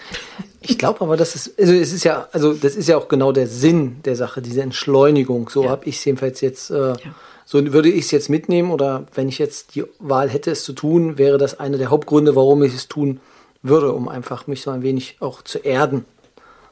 Ich 0.59 0.77
glaube 0.77 0.99
aber, 0.99 1.15
das 1.15 1.33
ist, 1.33 1.57
also 1.57 1.71
es 1.71 1.93
ist 1.93 2.03
ja, 2.03 2.27
also 2.33 2.51
das 2.51 2.75
ist 2.75 2.89
ja 2.89 2.97
auch 2.97 3.07
genau 3.07 3.31
der 3.31 3.47
Sinn 3.47 4.01
der 4.03 4.17
Sache, 4.17 4.41
diese 4.41 4.61
Entschleunigung. 4.63 5.47
So 5.47 5.63
ja. 5.63 5.69
habe 5.69 5.85
ich 5.85 5.95
es 5.95 6.03
jedenfalls 6.03 6.41
jetzt, 6.41 6.71
äh, 6.71 6.89
ja. 6.89 6.97
so 7.45 7.71
würde 7.71 7.87
ich 7.87 8.03
es 8.03 8.11
jetzt 8.11 8.27
mitnehmen 8.27 8.71
oder 8.71 9.05
wenn 9.13 9.29
ich 9.29 9.37
jetzt 9.39 9.75
die 9.75 9.85
Wahl 9.99 10.27
hätte, 10.27 10.51
es 10.51 10.65
zu 10.65 10.73
tun, 10.73 11.17
wäre 11.17 11.37
das 11.37 11.57
einer 11.61 11.77
der 11.77 11.89
Hauptgründe, 11.89 12.35
warum 12.35 12.63
ich 12.63 12.75
es 12.75 12.89
tun 12.89 13.21
würde, 13.61 13.93
um 13.93 14.09
einfach 14.09 14.45
mich 14.45 14.61
so 14.61 14.71
ein 14.71 14.81
wenig 14.81 15.15
auch 15.21 15.41
zu 15.41 15.59
erden. 15.59 16.03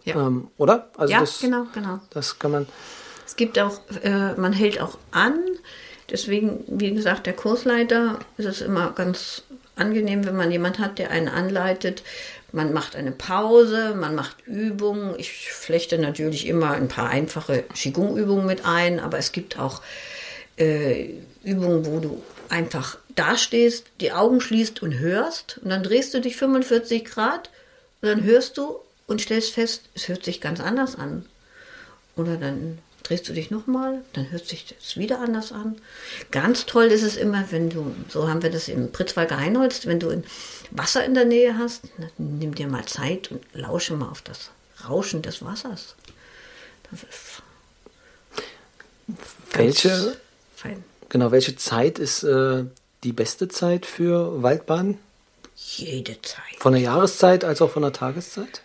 Ja. 0.03 0.27
Ähm, 0.27 0.49
oder? 0.57 0.89
Also 0.97 1.13
ja, 1.13 1.21
das, 1.21 1.39
genau, 1.39 1.67
genau. 1.73 2.01
Das 2.09 2.37
kann 2.37 2.51
man. 2.51 2.67
Es 3.25 3.37
gibt 3.37 3.57
auch, 3.59 3.79
äh, 4.03 4.33
man 4.33 4.51
hält 4.51 4.81
auch 4.81 4.97
an, 5.11 5.39
Deswegen, 6.13 6.63
wie 6.67 6.93
gesagt, 6.93 7.25
der 7.25 7.33
Kursleiter 7.33 8.19
ist 8.37 8.45
es 8.45 8.61
immer 8.61 8.91
ganz 8.91 9.41
angenehm, 9.75 10.25
wenn 10.25 10.35
man 10.35 10.51
jemand 10.51 10.77
hat, 10.77 10.99
der 10.99 11.09
einen 11.09 11.27
anleitet. 11.27 12.03
Man 12.51 12.71
macht 12.71 12.95
eine 12.95 13.11
Pause, 13.11 13.95
man 13.95 14.13
macht 14.13 14.45
Übungen. 14.45 15.15
Ich 15.17 15.51
flechte 15.51 15.97
natürlich 15.97 16.45
immer 16.45 16.71
ein 16.71 16.87
paar 16.87 17.09
einfache 17.09 17.63
Qigong-Übungen 17.73 18.45
mit 18.45 18.63
ein, 18.63 18.99
aber 18.99 19.17
es 19.17 19.31
gibt 19.31 19.57
auch 19.57 19.81
äh, 20.57 21.09
Übungen, 21.43 21.87
wo 21.87 21.99
du 21.99 22.21
einfach 22.47 22.99
dastehst, 23.15 23.87
die 23.99 24.11
Augen 24.11 24.39
schließt 24.39 24.83
und 24.83 24.99
hörst 24.99 25.59
und 25.63 25.71
dann 25.71 25.81
drehst 25.81 26.13
du 26.13 26.21
dich 26.21 26.37
45 26.37 27.05
Grad 27.05 27.49
Und 28.01 28.09
dann 28.09 28.23
hörst 28.23 28.59
du 28.59 28.75
und 29.07 29.19
stellst 29.19 29.53
fest, 29.53 29.89
es 29.95 30.07
hört 30.07 30.23
sich 30.23 30.41
ganz 30.41 30.59
anders 30.59 30.95
an. 30.95 31.25
Oder 32.15 32.37
dann 32.37 32.77
drehst 33.03 33.27
du 33.27 33.33
dich 33.33 33.51
nochmal, 33.51 34.01
dann 34.13 34.31
hört 34.31 34.47
sich 34.47 34.65
das 34.65 34.97
wieder 34.97 35.19
anders 35.19 35.51
an. 35.51 35.75
Ganz 36.31 36.65
toll 36.65 36.85
ist 36.85 37.03
es 37.03 37.17
immer, 37.17 37.45
wenn 37.51 37.69
du, 37.69 37.93
so 38.09 38.29
haben 38.29 38.41
wir 38.41 38.49
das 38.49 38.67
im 38.67 38.91
Pritzwalker 38.91 39.37
Heinholz, 39.37 39.85
wenn 39.85 39.99
du 39.99 40.23
Wasser 40.71 41.03
in 41.05 41.13
der 41.13 41.25
Nähe 41.25 41.57
hast, 41.57 41.83
nimm 42.17 42.55
dir 42.55 42.67
mal 42.67 42.85
Zeit 42.85 43.31
und 43.31 43.41
lausche 43.53 43.95
mal 43.95 44.09
auf 44.09 44.21
das 44.21 44.49
Rauschen 44.87 45.21
des 45.21 45.43
Wassers. 45.43 45.95
Das 46.89 47.03
ist 47.03 47.43
welche, 49.53 50.17
fein. 50.55 50.83
Genau, 51.09 51.31
welche 51.31 51.55
Zeit 51.55 51.99
ist 51.99 52.23
äh, 52.23 52.63
die 53.03 53.13
beste 53.13 53.47
Zeit 53.47 53.85
für 53.85 54.41
Waldbaden? 54.41 54.97
Jede 55.55 56.21
Zeit. 56.21 56.41
Von 56.57 56.73
der 56.73 56.81
Jahreszeit 56.81 57.43
als 57.43 57.61
auch 57.61 57.69
von 57.69 57.83
der 57.83 57.93
Tageszeit? 57.93 58.61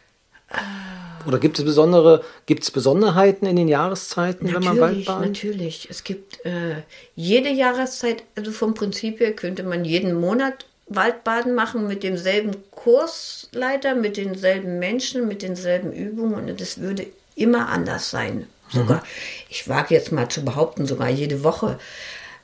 Oder 1.27 1.39
gibt 1.39 1.59
es 1.59 1.65
besondere, 1.65 2.25
gibt 2.47 2.63
es 2.63 2.71
Besonderheiten 2.71 3.47
in 3.47 3.57
den 3.57 3.69
Jahreszeiten, 3.69 4.47
natürlich, 4.47 4.69
wenn 4.69 4.77
man 4.77 4.81
Wald 4.81 5.05
badet? 5.05 5.29
Natürlich, 5.29 5.89
es 5.91 6.05
gibt 6.05 6.45
äh, 6.47 6.83
jede 7.17 7.51
Jahreszeit, 7.51 8.23
also 8.35 8.51
vom 8.51 8.75
Prinzip 8.75 9.21
her 9.21 9.33
könnte 9.33 9.63
man 9.63 9.85
jeden 9.85 10.15
Monat 10.19 10.65
Waldbaden 10.87 11.55
machen 11.55 11.87
mit 11.87 12.03
demselben 12.03 12.57
Kursleiter, 12.71 13.95
mit 13.95 14.17
denselben 14.17 14.79
Menschen, 14.79 15.29
mit 15.29 15.43
denselben 15.43 15.93
Übungen 15.93 16.49
und 16.49 16.61
es 16.61 16.79
würde 16.81 17.07
immer 17.35 17.69
anders 17.69 18.11
sein. 18.11 18.47
Sogar, 18.71 18.99
mhm. 18.99 19.07
ich 19.49 19.69
wage 19.69 19.95
jetzt 19.95 20.13
mal 20.13 20.29
zu 20.29 20.45
behaupten, 20.45 20.87
sogar 20.87 21.09
jede 21.09 21.43
Woche, 21.45 21.79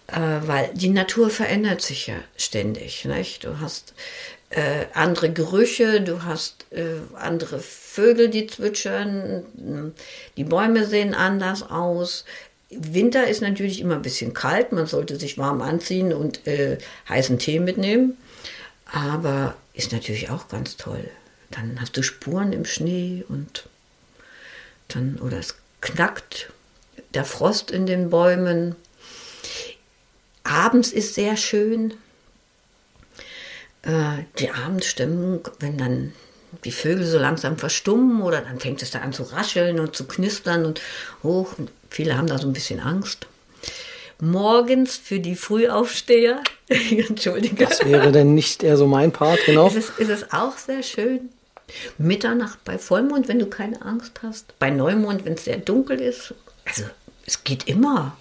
weil 0.08 0.70
die 0.74 0.90
Natur 0.90 1.30
verändert 1.30 1.80
sich 1.80 2.06
ja 2.06 2.16
ständig. 2.36 3.04
Nicht? 3.04 3.44
Du 3.44 3.60
hast 3.60 3.94
äh, 4.50 4.86
andere 4.94 5.32
Gerüche, 5.32 6.00
du 6.00 6.22
hast 6.22 6.66
äh, 6.70 7.00
andere 7.14 7.60
Vögel, 7.60 8.28
die 8.28 8.46
zwitschern, 8.46 9.92
die 10.36 10.44
Bäume 10.44 10.86
sehen 10.86 11.14
anders 11.14 11.62
aus. 11.62 12.24
Winter 12.70 13.26
ist 13.26 13.40
natürlich 13.40 13.80
immer 13.80 13.96
ein 13.96 14.02
bisschen 14.02 14.34
kalt, 14.34 14.72
man 14.72 14.86
sollte 14.86 15.16
sich 15.16 15.38
warm 15.38 15.62
anziehen 15.62 16.12
und 16.12 16.46
äh, 16.46 16.78
heißen 17.08 17.38
Tee 17.38 17.60
mitnehmen, 17.60 18.16
aber 18.86 19.56
ist 19.74 19.92
natürlich 19.92 20.30
auch 20.30 20.48
ganz 20.48 20.76
toll. 20.76 21.08
Dann 21.50 21.80
hast 21.80 21.96
du 21.96 22.02
Spuren 22.02 22.52
im 22.52 22.64
Schnee 22.64 23.24
und 23.28 23.64
dann, 24.88 25.18
oder 25.20 25.38
es 25.38 25.56
knackt 25.80 26.50
der 27.14 27.24
Frost 27.24 27.70
in 27.70 27.86
den 27.86 28.10
Bäumen. 28.10 28.76
Abends 30.44 30.92
ist 30.92 31.14
sehr 31.14 31.36
schön. 31.36 31.94
Äh, 33.82 34.24
die 34.38 34.50
Abendstimmung, 34.50 35.48
wenn 35.58 35.76
dann 35.76 36.12
die 36.64 36.72
Vögel 36.72 37.04
so 37.04 37.18
langsam 37.18 37.58
verstummen 37.58 38.22
oder 38.22 38.40
dann 38.40 38.60
fängt 38.60 38.82
es 38.82 38.90
da 38.90 39.00
an 39.00 39.12
zu 39.12 39.24
rascheln 39.24 39.80
und 39.80 39.96
zu 39.96 40.06
knistern 40.06 40.64
und 40.64 40.80
hoch. 41.22 41.58
Und 41.58 41.70
viele 41.90 42.16
haben 42.16 42.28
da 42.28 42.38
so 42.38 42.46
ein 42.46 42.52
bisschen 42.52 42.80
Angst. 42.80 43.26
Morgens 44.20 44.96
für 44.96 45.18
die 45.18 45.34
Frühaufsteher, 45.34 46.40
entschuldige. 46.68 47.66
Das 47.66 47.84
wäre 47.84 48.12
denn 48.12 48.34
nicht 48.34 48.62
eher 48.62 48.76
so 48.76 48.86
mein 48.86 49.12
Part, 49.12 49.40
genau. 49.44 49.66
Ist 49.66 49.76
es, 49.76 49.90
ist 49.98 50.10
es 50.10 50.32
auch 50.32 50.56
sehr 50.56 50.82
schön. 50.82 51.30
Mitternacht 51.98 52.62
bei 52.64 52.78
Vollmond, 52.78 53.26
wenn 53.28 53.38
du 53.38 53.46
keine 53.46 53.82
Angst 53.82 54.20
hast. 54.22 54.58
Bei 54.58 54.70
Neumond, 54.70 55.24
wenn 55.24 55.32
es 55.32 55.44
sehr 55.44 55.56
dunkel 55.56 56.00
ist. 56.00 56.34
Also, 56.64 56.84
es 57.26 57.42
geht 57.42 57.66
immer. 57.66 58.16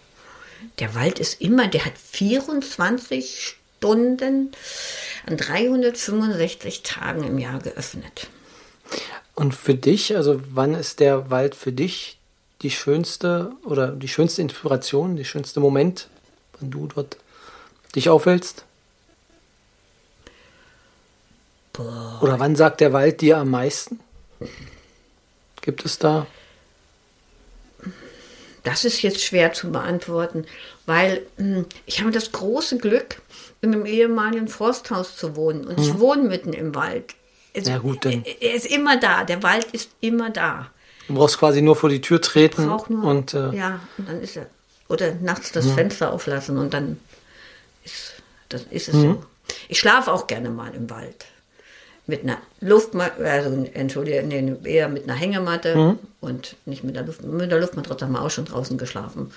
Der 0.80 0.96
Wald 0.96 1.20
ist 1.20 1.42
immer, 1.42 1.68
der 1.68 1.86
hat 1.86 1.98
24 1.98 3.58
Stunden 3.80 4.52
an 5.26 5.38
365 5.38 6.84
Tagen 6.84 7.24
im 7.24 7.38
Jahr 7.38 7.60
geöffnet. 7.60 8.28
Und 9.36 9.54
für 9.56 9.76
dich, 9.76 10.16
also 10.16 10.42
wann 10.52 10.76
ist 10.76 11.00
der 11.00 11.30
Wald 11.30 11.56
für 11.56 11.72
dich 11.72 12.18
die 12.62 12.72
schönste 12.72 13.52
oder 13.64 13.88
die 13.88 14.08
schönste 14.08 14.42
Inspiration, 14.42 15.16
der 15.16 15.24
schönste 15.24 15.60
Moment, 15.60 16.08
wenn 16.60 16.72
du 16.72 16.88
dort 16.88 17.18
dich 17.96 18.10
aufhältst? 18.10 18.64
Boah. 21.74 22.20
Oder 22.22 22.40
wann 22.40 22.56
sagt 22.56 22.82
der 22.82 22.94
Wald 22.94 23.22
dir 23.22 23.40
am 23.40 23.50
meisten? 23.50 24.00
Gibt 25.62 25.84
es 25.86 25.98
da? 25.98 26.28
Das 28.64 28.86
ist 28.86 29.02
jetzt 29.02 29.22
schwer 29.22 29.54
zu 29.54 29.72
beantworten, 29.72 30.46
weil 30.86 31.26
hm, 31.38 31.66
ich 31.86 32.00
habe 32.00 32.12
das 32.12 32.32
große 32.32 32.78
Glück, 32.78 33.22
in 33.62 33.74
einem 33.74 33.86
ehemaligen 33.86 34.48
Forsthaus 34.48 35.16
zu 35.16 35.36
wohnen 35.36 35.66
und 35.66 35.78
mhm. 35.78 35.84
ich 35.84 36.00
wohne 36.00 36.24
mitten 36.24 36.54
im 36.54 36.76
Wald. 36.76 37.16
Es, 37.54 37.68
ja, 37.68 37.78
gut, 37.78 38.04
dann. 38.04 38.24
Er 38.40 38.54
ist 38.54 38.66
immer 38.66 38.98
da, 38.98 39.24
der 39.24 39.44
Wald 39.44 39.68
ist 39.72 39.90
immer 40.02 40.30
da. 40.30 40.70
Du 41.08 41.16
brauchst 41.16 41.38
quasi 41.38 41.62
nur 41.62 41.76
vor 41.76 41.90
die 41.90 42.02
Tür 42.02 42.22
treten 42.22 42.66
nur, 42.66 43.04
und 43.04 43.34
äh, 43.34 43.52
ja, 43.56 43.80
und 43.98 44.10
dann 44.10 44.22
ist 44.22 44.38
er 44.38 44.48
oder 44.90 45.14
nachts 45.16 45.52
das 45.52 45.66
ja. 45.66 45.74
Fenster 45.74 46.12
auflassen 46.12 46.58
und 46.58 46.74
dann 46.74 47.00
ist 47.84 48.14
das 48.50 48.64
ist 48.70 48.90
es 48.90 48.96
mhm. 48.96 49.02
so. 49.02 49.24
Ich 49.68 49.80
schlafe 49.80 50.12
auch 50.12 50.28
gerne 50.28 50.50
mal 50.50 50.74
im 50.74 50.90
Wald 50.90 51.26
mit 52.06 52.24
einer 52.24 52.38
Luftmatte, 52.60 53.30
also 53.30 53.66
entschuldige, 53.74 54.24
nee, 54.24 54.56
eher 54.70 54.90
mit 54.90 55.04
einer 55.04 55.16
Hängematte 55.16 55.76
mhm. 55.76 56.00
und 56.20 56.56
nicht 56.66 56.84
mit 56.84 56.96
der 56.96 57.04
Luft, 57.04 57.24
mit 57.24 57.50
der 57.50 57.60
Luftmatratze 57.60 58.06
haben 58.06 58.14
wir 58.14 58.22
auch 58.22 58.32
schon 58.32 58.46
draußen 58.46 58.78
geschlafen. 58.78 59.32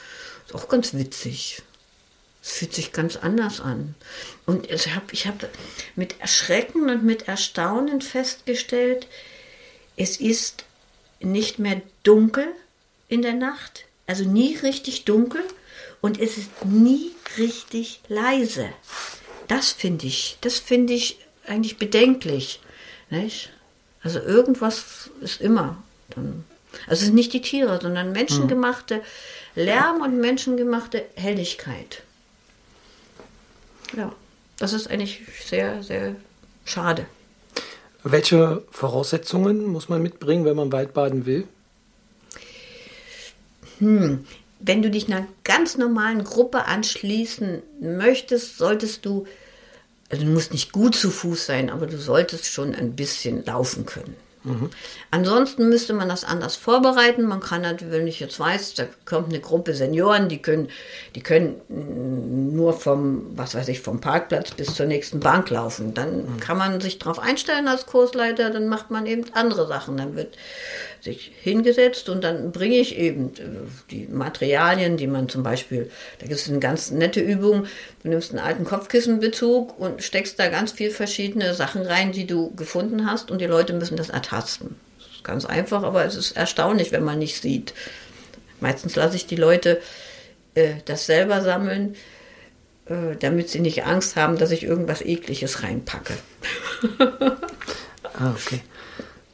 Ist 0.46 0.54
auch 0.54 0.68
ganz 0.68 0.94
witzig. 0.94 1.62
Es 2.42 2.52
fühlt 2.52 2.74
sich 2.74 2.92
ganz 2.92 3.16
anders 3.16 3.60
an. 3.60 3.94
Und 4.46 4.70
ich 4.70 4.94
habe 4.94 5.06
ich 5.12 5.26
hab 5.26 5.48
mit 5.94 6.20
Erschrecken 6.20 6.88
und 6.90 7.04
mit 7.04 7.28
Erstaunen 7.28 8.00
festgestellt, 8.00 9.06
es 9.96 10.18
ist 10.18 10.64
nicht 11.20 11.58
mehr 11.58 11.80
dunkel 12.02 12.46
in 13.08 13.22
der 13.22 13.34
Nacht, 13.34 13.84
also 14.06 14.24
nie 14.24 14.56
richtig 14.56 15.04
dunkel 15.04 15.42
und 16.00 16.20
es 16.20 16.36
ist 16.36 16.64
nie 16.64 17.12
richtig 17.38 18.00
leise. 18.08 18.68
Das 19.48 19.72
finde 19.72 20.06
ich, 20.06 20.38
das 20.40 20.58
finde 20.58 20.92
ich 20.92 21.18
eigentlich 21.48 21.78
bedenklich. 21.78 22.60
Nicht? 23.10 23.50
Also 24.02 24.20
irgendwas 24.20 25.10
ist 25.20 25.40
immer. 25.40 25.76
Dann, 26.10 26.44
also 26.86 27.00
es 27.00 27.00
sind 27.00 27.14
nicht 27.14 27.32
die 27.32 27.42
Tiere, 27.42 27.80
sondern 27.80 28.12
menschengemachte 28.12 29.02
Lärm 29.54 30.02
und 30.02 30.20
menschengemachte 30.20 31.04
Helligkeit. 31.14 32.02
Ja, 33.96 34.12
das 34.58 34.72
ist 34.72 34.88
eigentlich 34.88 35.22
sehr, 35.44 35.82
sehr 35.82 36.16
schade. 36.64 37.06
Welche 38.04 38.62
Voraussetzungen 38.70 39.64
muss 39.64 39.88
man 39.88 40.02
mitbringen, 40.02 40.44
wenn 40.44 40.56
man 40.56 40.70
Waldbaden 40.70 41.26
will? 41.26 41.48
Hm. 43.78 44.24
Wenn 44.58 44.82
du 44.82 44.90
dich 44.90 45.06
einer 45.06 45.26
ganz 45.44 45.76
normalen 45.76 46.24
Gruppe 46.24 46.64
anschließen 46.66 47.62
möchtest, 47.80 48.58
solltest 48.58 49.04
du 49.04 49.26
also 50.10 50.24
du 50.24 50.30
musst 50.30 50.52
nicht 50.52 50.72
gut 50.72 50.94
zu 50.94 51.10
Fuß 51.10 51.46
sein, 51.46 51.70
aber 51.70 51.86
du 51.86 51.98
solltest 51.98 52.46
schon 52.46 52.74
ein 52.74 52.94
bisschen 52.94 53.44
laufen 53.44 53.86
können. 53.86 54.16
Mhm. 54.46 54.70
Ansonsten 55.10 55.68
müsste 55.68 55.92
man 55.92 56.08
das 56.08 56.22
anders 56.22 56.54
vorbereiten. 56.54 57.24
Man 57.24 57.40
kann 57.40 57.62
natürlich, 57.62 57.92
wenn 57.92 58.06
ich 58.06 58.20
jetzt 58.20 58.38
weiß, 58.38 58.74
da 58.74 58.84
kommt 59.04 59.28
eine 59.28 59.40
Gruppe 59.40 59.74
Senioren, 59.74 60.28
die 60.28 60.40
können, 60.40 60.68
die 61.16 61.20
können 61.20 61.60
nur 62.54 62.72
vom, 62.72 63.36
was 63.36 63.56
weiß 63.56 63.66
ich, 63.68 63.80
vom 63.80 64.00
Parkplatz 64.00 64.52
bis 64.52 64.74
zur 64.74 64.86
nächsten 64.86 65.18
Bank 65.18 65.50
laufen. 65.50 65.94
Dann 65.94 66.34
mhm. 66.34 66.40
kann 66.40 66.58
man 66.58 66.80
sich 66.80 67.00
darauf 67.00 67.18
einstellen 67.18 67.66
als 67.66 67.86
Kursleiter, 67.86 68.50
dann 68.50 68.68
macht 68.68 68.92
man 68.92 69.06
eben 69.06 69.24
andere 69.34 69.66
Sachen. 69.66 69.96
Dann 69.96 70.14
wird 70.14 70.36
sich 71.06 71.32
hingesetzt 71.40 72.08
und 72.08 72.22
dann 72.22 72.52
bringe 72.52 72.76
ich 72.76 72.98
eben 72.98 73.28
äh, 73.36 73.90
die 73.90 74.06
Materialien, 74.06 74.96
die 74.96 75.06
man 75.06 75.28
zum 75.28 75.42
Beispiel, 75.42 75.90
da 76.18 76.26
gibt 76.26 76.38
es 76.38 76.48
eine 76.48 76.58
ganz 76.58 76.90
nette 76.90 77.20
Übung, 77.20 77.66
du 78.02 78.10
nimmst 78.10 78.32
einen 78.32 78.40
alten 78.40 78.64
Kopfkissenbezug 78.64 79.78
und 79.78 80.02
steckst 80.02 80.38
da 80.38 80.48
ganz 80.48 80.72
viel 80.72 80.90
verschiedene 80.90 81.54
Sachen 81.54 81.82
rein, 81.82 82.12
die 82.12 82.26
du 82.26 82.54
gefunden 82.54 83.10
hast 83.10 83.30
und 83.30 83.40
die 83.40 83.46
Leute 83.46 83.72
müssen 83.72 83.96
das 83.96 84.10
ertasten. 84.10 84.76
Das 84.98 85.08
ist 85.08 85.24
ganz 85.24 85.44
einfach, 85.46 85.82
aber 85.82 86.04
es 86.04 86.16
ist 86.16 86.32
erstaunlich, 86.32 86.92
wenn 86.92 87.04
man 87.04 87.18
nicht 87.18 87.40
sieht. 87.40 87.72
Meistens 88.60 88.96
lasse 88.96 89.16
ich 89.16 89.26
die 89.26 89.36
Leute 89.36 89.80
äh, 90.54 90.74
das 90.84 91.06
selber 91.06 91.40
sammeln, 91.40 91.94
äh, 92.86 93.16
damit 93.18 93.48
sie 93.48 93.60
nicht 93.60 93.84
Angst 93.84 94.16
haben, 94.16 94.38
dass 94.38 94.50
ich 94.50 94.64
irgendwas 94.64 95.02
Ekliges 95.02 95.62
reinpacke. 95.62 96.14
ah, 96.98 98.34
okay. 98.34 98.60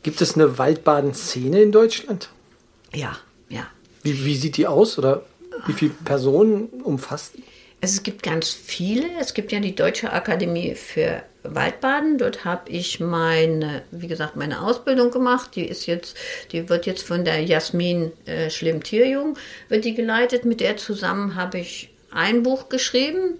Gibt 0.03 0.21
es 0.21 0.35
eine 0.35 0.59
Waldbaden-Szene 0.59 1.63
in 1.63 1.73
Deutschland? 1.73 2.31
Ja, 2.93 3.17
ja. 3.49 3.67
Wie, 4.03 4.25
wie 4.25 4.35
sieht 4.35 4.57
die 4.57 4.67
aus 4.67 4.99
oder 4.99 5.25
wie 5.67 5.73
viele 5.73 5.93
Personen 6.05 6.69
umfasst 6.83 7.37
die? 7.37 7.45
Es 7.81 8.03
gibt 8.03 8.23
ganz 8.23 8.51
viele. 8.51 9.09
Es 9.21 9.35
gibt 9.35 9.51
ja 9.51 9.59
die 9.59 9.75
Deutsche 9.75 10.13
Akademie 10.13 10.77
für 10.77 11.23
Waldbaden. 11.43 12.17
Dort 12.17 12.45
habe 12.45 12.71
ich 12.71 13.01
meine, 13.01 13.83
wie 13.91 14.07
gesagt, 14.07 14.37
meine 14.37 14.63
Ausbildung 14.63 15.11
gemacht. 15.11 15.57
Die 15.57 15.67
ist 15.67 15.87
jetzt, 15.87 16.17
die 16.53 16.69
wird 16.69 16.87
jetzt 16.87 17.03
von 17.03 17.25
der 17.25 17.43
Jasmin 17.43 18.13
äh, 18.25 18.51
Schlimm-Tierjung 18.51 19.37
wird 19.69 19.85
die 19.85 19.95
geleitet. 19.95 20.45
Mit 20.45 20.61
der 20.61 20.77
zusammen 20.77 21.35
habe 21.35 21.59
ich 21.59 21.91
ein 22.13 22.45
Buch 22.45 22.69
geschrieben. 22.69 23.39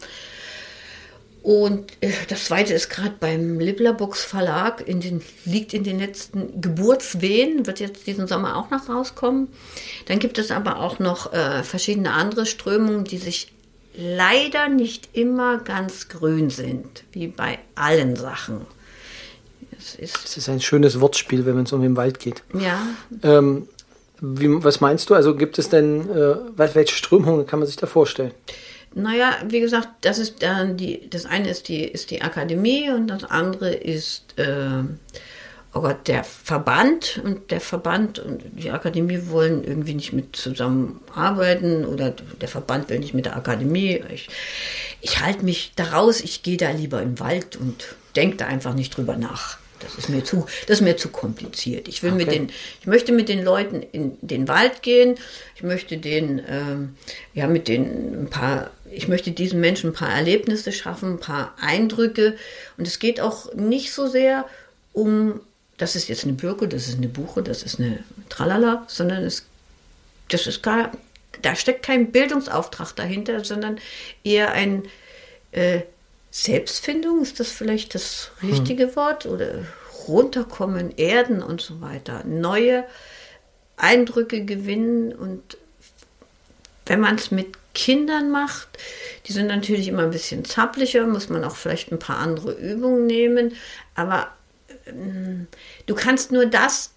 Und 1.43 1.93
äh, 2.01 2.13
das 2.29 2.45
zweite 2.45 2.73
ist 2.73 2.89
gerade 2.89 3.15
beim 3.19 3.59
Libblerbox 3.59 4.25
Verlag, 4.25 4.87
in 4.87 5.01
den, 5.01 5.23
liegt 5.45 5.75
in 5.75 5.83
den 5.83 5.99
letzten 5.99 6.61
Geburtswehen, 6.61 7.67
wird 7.67 7.81
jetzt 7.81 8.07
diesen 8.07 8.29
Sommer 8.29 8.57
auch 8.57 8.71
noch 8.71 8.89
rauskommen. 8.89 9.49
Dann 10.07 10.21
gibt 10.21 10.39
es 10.39 10.53
aber 10.53 10.79
auch 10.79 11.01
noch 11.01 11.33
äh, 11.33 11.65
verschiedene 11.65 12.13
andere 12.13 12.47
Strömungen, 12.47 13.05
die 13.05 13.19
sich 13.19 13.53
leider 13.97 14.69
nicht 14.69 15.09
immer 15.15 15.59
ganz 15.59 16.09
grün 16.09 16.49
sind, 16.49 17.05
wie 17.13 17.27
bei 17.27 17.59
allen 17.75 18.15
Sachen. 18.15 18.63
Es 19.77 19.97
ist, 19.97 20.25
es 20.25 20.37
ist 20.37 20.49
ein 20.49 20.61
schönes 20.61 21.01
Wortspiel, 21.01 21.45
wenn 21.45 21.59
es 21.59 21.73
um 21.73 21.83
den 21.83 21.97
Wald 21.97 22.21
geht. 22.21 22.45
Ja. 22.55 22.87
Ähm, 23.25 23.69
wie, 24.21 24.63
was 24.63 24.81
meinst 24.81 25.11
du? 25.11 25.15
Also 25.15 25.35
gibt 25.35 25.59
es 25.59 25.69
denn, 25.69 26.09
äh, 26.09 26.37
welche 26.57 26.95
Strömungen 26.95 27.47
kann 27.47 27.59
man 27.59 27.67
sich 27.67 27.77
da 27.77 27.89
vorstellen? 27.89 28.31
Naja, 28.95 29.37
wie 29.47 29.61
gesagt, 29.61 29.89
das 30.03 30.19
ist 30.19 30.43
dann 30.43 30.77
die, 30.77 31.09
das 31.09 31.27
eine 31.27 31.49
ist 31.49 31.69
die, 31.69 31.85
ist 31.85 32.11
die 32.11 32.23
Akademie 32.23 32.91
und 32.91 33.09
das 33.09 33.25
andere 33.25 33.73
ist 33.73 34.39
äh, 34.39 34.85
oh 35.75 35.81
Gott, 35.81 36.07
der 36.09 36.25
Verband 36.25 37.21
und 37.25 37.51
der 37.51 37.61
Verband 37.61 38.19
und 38.19 38.43
die 38.53 38.71
Akademie 38.71 39.21
wollen 39.29 39.65
irgendwie 39.65 39.95
nicht 39.95 40.13
mit 40.13 40.37
zusammenarbeiten 40.37 41.85
oder 41.87 42.11
der 42.41 42.49
Verband 42.49 42.91
will 42.91 42.99
nicht 42.99 43.15
mit 43.15 43.25
der 43.25 43.37
Akademie. 43.37 44.03
Ich, 44.13 44.29
ich 45.01 45.21
halte 45.21 45.45
mich 45.45 45.73
daraus, 45.77 46.21
ich 46.21 46.43
gehe 46.43 46.59
da 46.59 46.71
lieber 46.71 47.01
im 47.01 47.19
Wald 47.21 47.57
und 47.57 47.97
denke 48.17 48.37
da 48.37 48.47
einfach 48.47 48.75
nicht 48.75 48.97
drüber 48.97 49.17
nach. 49.17 49.59
Das 49.83 49.97
ist 49.97 50.09
mir 50.09 50.25
zu, 50.25 50.47
das 50.67 50.79
ist 50.79 50.85
mir 50.85 50.97
zu 50.97 51.09
kompliziert. 51.09 51.89
Ich 51.89 52.03
will 52.03 52.13
okay. 52.13 52.25
mit 52.25 52.33
den, 52.33 52.51
ich 52.81 52.87
möchte 52.87 53.13
mit 53.13 53.29
den 53.29 53.43
Leuten 53.43 53.83
in 53.83 54.17
den 54.21 54.49
Wald 54.49 54.83
gehen. 54.83 55.17
Ich 55.57 55.63
möchte 55.63 55.99
den, 55.99 56.41
ähm, 56.49 56.97
ja, 57.35 57.47
mit 57.47 57.69
den 57.69 58.23
ein 58.23 58.31
paar, 58.31 58.71
ich 58.91 59.09
möchte 59.09 59.31
diesen 59.33 59.61
Menschen 59.61 59.91
ein 59.91 59.95
paar 59.95 60.13
Erlebnisse 60.13 60.73
schaffen, 60.73 61.15
ein 61.15 61.21
paar 61.21 61.55
Eindrücke. 61.61 62.37
Und 62.77 62.87
es 62.87 62.99
geht 62.99 63.21
auch 63.21 63.53
nicht 63.55 63.93
so 63.93 64.07
sehr 64.07 64.47
um, 64.93 65.41
das 65.79 65.97
ist 65.97 66.09
jetzt 66.09 66.25
eine 66.25 66.35
Birke, 66.35 66.69
das 66.69 66.89
ist 66.89 66.99
eine 66.99 67.09
Buche, 67.09 67.43
das 67.43 67.63
ist 67.63 67.81
eine 67.81 68.05
Tralala, 68.29 68.85
sondern 68.89 69.25
es, 69.25 69.47
das 70.29 70.47
ist 70.47 70.63
gar, 70.63 70.93
da 71.41 71.57
steckt 71.57 71.85
kein 71.85 72.13
Bildungsauftrag 72.13 72.95
dahinter, 72.95 73.45
sondern 73.45 73.79
eher 74.23 74.53
ein, 74.53 74.85
äh, 75.53 75.81
Selbstfindung, 76.33 77.23
ist 77.23 77.39
das 77.41 77.53
vielleicht 77.53 77.95
das 77.95 78.31
richtige 78.43 78.89
hm. 78.89 78.97
Wort? 78.97 79.27
Oder 79.27 79.67
runterkommen, 80.09 80.97
erden 80.97 81.43
und 81.43 81.61
so 81.61 81.81
weiter. 81.81 82.25
Neue 82.25 82.85
Eindrücke 83.77 84.45
gewinnen 84.45 85.13
und 85.13 85.59
wenn 86.87 87.01
man 87.01 87.17
es 87.17 87.31
mit 87.31 87.57
Kindern 87.75 88.31
macht, 88.31 88.69
die 89.27 89.33
sind 89.33 89.47
natürlich 89.47 89.89
immer 89.89 90.03
ein 90.03 90.11
bisschen 90.11 90.45
zappliger, 90.45 91.07
muss 91.07 91.29
man 91.29 91.45
auch 91.45 91.57
vielleicht 91.57 91.93
ein 91.93 91.99
paar 91.99 92.19
andere 92.19 92.53
Übungen 92.53 93.07
nehmen, 93.07 93.55
aber 93.95 94.33
ähm, 94.87 95.47
du 95.87 95.95
kannst 95.95 96.33
nur 96.33 96.47
das, 96.47 96.91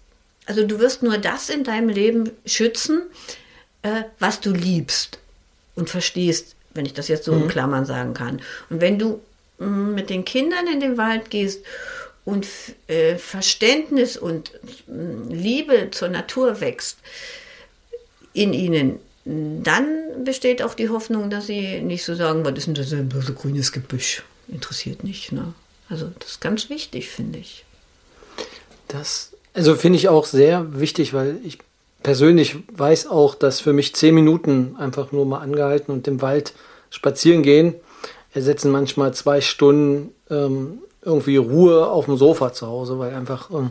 also 0.46 0.66
du 0.66 0.78
wirst 0.80 1.02
nur 1.02 1.18
das 1.18 1.50
in 1.50 1.62
deinem 1.62 1.88
Leben 1.88 2.30
schützen, 2.44 3.02
äh, 3.82 4.02
was 4.18 4.40
du 4.40 4.50
liebst 4.50 5.18
und 5.76 5.88
verstehst, 5.88 6.55
wenn 6.76 6.86
ich 6.86 6.94
das 6.94 7.08
jetzt 7.08 7.24
so 7.24 7.32
mhm. 7.32 7.42
in 7.42 7.48
Klammern 7.48 7.84
sagen 7.86 8.14
kann. 8.14 8.40
Und 8.70 8.80
wenn 8.80 8.98
du 8.98 9.20
mit 9.58 10.10
den 10.10 10.24
Kindern 10.24 10.66
in 10.66 10.80
den 10.80 10.98
Wald 10.98 11.30
gehst 11.30 11.64
und 12.24 12.46
äh, 12.88 13.16
Verständnis 13.16 14.16
und 14.16 14.52
äh, 14.54 15.32
Liebe 15.32 15.88
zur 15.92 16.08
Natur 16.08 16.60
wächst 16.60 16.98
in 18.34 18.52
ihnen, 18.52 18.98
dann 19.24 20.24
besteht 20.24 20.62
auch 20.62 20.74
die 20.74 20.88
Hoffnung, 20.88 21.30
dass 21.30 21.46
sie 21.46 21.80
nicht 21.80 22.04
so 22.04 22.14
sagen, 22.14 22.44
was 22.44 22.58
ist 22.58 22.66
denn 22.66 22.74
das 22.74 22.92
ein 22.92 23.10
so 23.10 23.32
grünes 23.32 23.72
Gebüsch? 23.72 24.22
Interessiert 24.48 25.02
nicht. 25.02 25.32
Ne? 25.32 25.54
Also 25.88 26.12
das 26.18 26.32
ist 26.32 26.40
ganz 26.40 26.70
wichtig, 26.70 27.08
finde 27.08 27.38
ich. 27.38 27.64
Das, 28.88 29.32
also 29.54 29.74
finde 29.74 29.98
ich 29.98 30.08
auch 30.08 30.26
sehr 30.26 30.78
wichtig, 30.78 31.12
weil 31.12 31.38
ich 31.42 31.58
persönlich 32.02 32.56
weiß 32.72 33.08
auch, 33.08 33.34
dass 33.34 33.60
für 33.60 33.72
mich 33.72 33.94
zehn 33.94 34.14
Minuten 34.14 34.76
einfach 34.78 35.12
nur 35.12 35.26
mal 35.26 35.40
angehalten 35.40 35.92
und 35.92 36.06
im 36.08 36.22
Wald 36.22 36.52
spazieren 36.90 37.42
gehen 37.42 37.74
ersetzen 38.36 38.70
manchmal 38.70 39.14
zwei 39.14 39.40
Stunden 39.40 40.12
ähm, 40.30 40.78
irgendwie 41.02 41.36
Ruhe 41.36 41.88
auf 41.88 42.04
dem 42.04 42.18
Sofa 42.18 42.52
zu 42.52 42.66
Hause, 42.66 42.98
weil 42.98 43.14
einfach 43.14 43.50
ähm, 43.50 43.70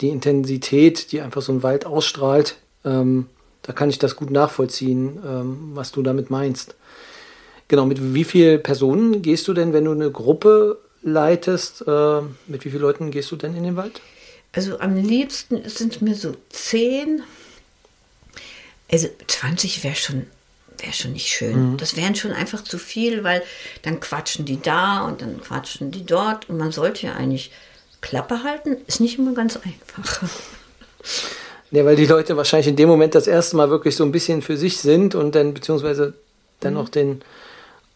die 0.00 0.08
Intensität, 0.08 1.12
die 1.12 1.20
einfach 1.20 1.40
so 1.40 1.52
ein 1.52 1.62
Wald 1.62 1.86
ausstrahlt, 1.86 2.56
ähm, 2.84 3.26
da 3.62 3.72
kann 3.72 3.90
ich 3.90 4.00
das 4.00 4.16
gut 4.16 4.30
nachvollziehen, 4.30 5.22
ähm, 5.24 5.70
was 5.74 5.92
du 5.92 6.02
damit 6.02 6.30
meinst. 6.30 6.74
Genau, 7.68 7.86
mit 7.86 8.12
wie 8.12 8.24
vielen 8.24 8.60
Personen 8.60 9.22
gehst 9.22 9.46
du 9.46 9.54
denn, 9.54 9.72
wenn 9.72 9.84
du 9.84 9.92
eine 9.92 10.10
Gruppe 10.10 10.78
leitest, 11.02 11.84
äh, 11.86 12.20
mit 12.48 12.64
wie 12.64 12.70
vielen 12.70 12.82
Leuten 12.82 13.10
gehst 13.12 13.30
du 13.30 13.36
denn 13.36 13.56
in 13.56 13.62
den 13.62 13.76
Wald? 13.76 14.00
Also 14.52 14.80
am 14.80 14.96
liebsten 14.96 15.62
sind 15.68 15.94
es 15.94 16.00
mir 16.00 16.16
so 16.16 16.32
zehn. 16.48 17.22
Also 18.92 19.08
20 19.26 19.84
wäre 19.84 19.96
schon 19.96 20.26
wäre 20.78 20.92
schon 20.92 21.12
nicht 21.12 21.28
schön. 21.28 21.72
Mhm. 21.72 21.76
Das 21.76 21.96
wären 21.96 22.14
schon 22.14 22.32
einfach 22.32 22.64
zu 22.64 22.78
viel, 22.78 23.24
weil 23.24 23.42
dann 23.82 24.00
quatschen 24.00 24.44
die 24.44 24.60
da 24.60 25.02
und 25.02 25.22
dann 25.22 25.40
quatschen 25.40 25.90
die 25.90 26.04
dort 26.04 26.48
und 26.48 26.58
man 26.58 26.72
sollte 26.72 27.06
ja 27.06 27.14
eigentlich 27.14 27.52
Klappe 28.00 28.42
halten, 28.42 28.76
ist 28.86 29.00
nicht 29.00 29.18
immer 29.18 29.34
ganz 29.34 29.56
einfach. 29.56 30.22
Ja, 31.74 31.86
weil 31.86 31.96
die 31.96 32.04
Leute 32.04 32.36
wahrscheinlich 32.36 32.68
in 32.68 32.76
dem 32.76 32.90
Moment 32.90 33.14
das 33.14 33.26
erste 33.26 33.56
Mal 33.56 33.70
wirklich 33.70 33.96
so 33.96 34.04
ein 34.04 34.12
bisschen 34.12 34.42
für 34.42 34.58
sich 34.58 34.76
sind 34.76 35.14
und 35.14 35.34
dann 35.34 35.54
beziehungsweise 35.54 36.12
dann 36.60 36.74
mhm. 36.74 36.80
auch 36.80 36.90
den 36.90 37.22